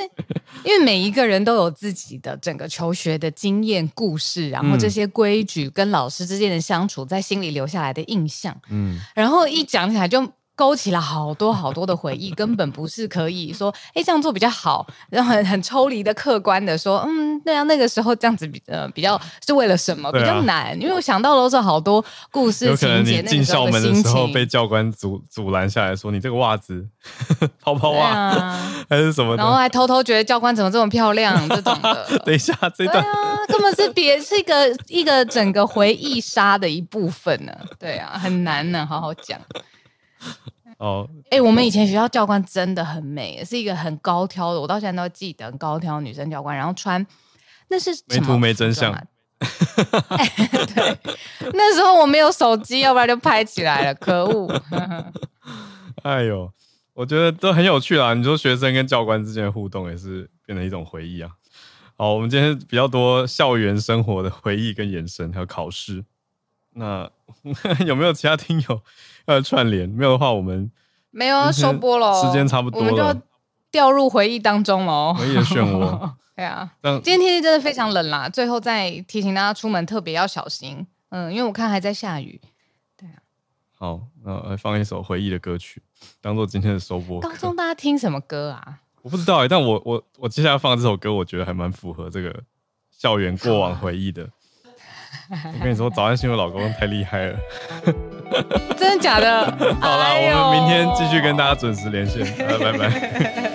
[0.64, 10.32] 因为每一个人都有自己的整个求学的经验故事，然后这些规矩跟老师之间的相处，在心里留下来的印象，嗯，然后一讲起来就。
[10.56, 20.12] 勾起了好多好多的回忆，根本不是可以说，哎，这样做比较好，然后很很抽离的客观的说，嗯，对啊，那个时候这样子比呃比较是为了什么？
[20.12, 24.04] 比较难，因为我想到了是好多故事情节，那个时候的心情。
[24.04, 26.88] 进校门的时候被教官阻阻拦下来说，你这个袜子
[27.60, 28.32] 泡泡袜
[28.90, 29.36] 还是什么？
[29.36, 32.20] 然后还偷偷觉得教官怎么这么漂亮这种的。
[32.24, 37.52] 等一下，这段啊，根本是别是一个一个整个回忆杀的一部分呢。
[37.78, 39.38] 对啊，很难呢，好好讲。
[40.78, 47.06] 哦，哎、欸，我们以前学校教官真的很美，是一个很高挑的，我到现在都记得很高挑女生教官，然后穿
[47.70, 49.08] 那是没图没真相、欸。
[49.40, 50.98] 对，
[51.54, 54.62] 那时候我没有手机，要不然就拍起来了，可恶。
[56.04, 56.52] 哎呦，
[56.94, 58.14] 我觉得都很有趣啦。
[58.14, 61.32] 你说学生跟教官之间的互动也是变成一种回忆啊。
[61.98, 66.04] 好，我们今天比较多校园生活的回忆跟延伸，还有考试。
[66.74, 67.10] 那
[67.86, 68.82] 有没有其他听友？
[69.26, 70.72] 呃，串联没有的话，我们
[71.12, 73.16] 没有要收播了，时间差不多了，我们就要
[73.72, 75.14] 掉入回忆当中了。
[75.14, 76.12] 回忆的漩涡。
[76.36, 80.86] 对啊，今天天气真的非常冷啦，最后再提醒大家出门特别要小心。
[81.10, 82.42] 嗯，因为我看还在下雨。
[82.98, 83.16] 对啊。
[83.78, 85.82] 好，那来放一首回忆的歌曲，
[86.20, 87.22] 当做今天的收播。
[87.22, 88.80] 当中大家听什么歌啊？
[89.02, 92.44] 我不知道哎、欸，但我我我接下来放这首歌，我觉得还蛮符合这个
[92.92, 94.28] 校园过往回忆的。
[95.30, 97.40] 我跟你说，早安新闻老公太厉害了，
[98.78, 99.46] 真的假的？
[99.82, 103.52] 好了啦，哎、我们明天继续跟大家准时连线，拜拜。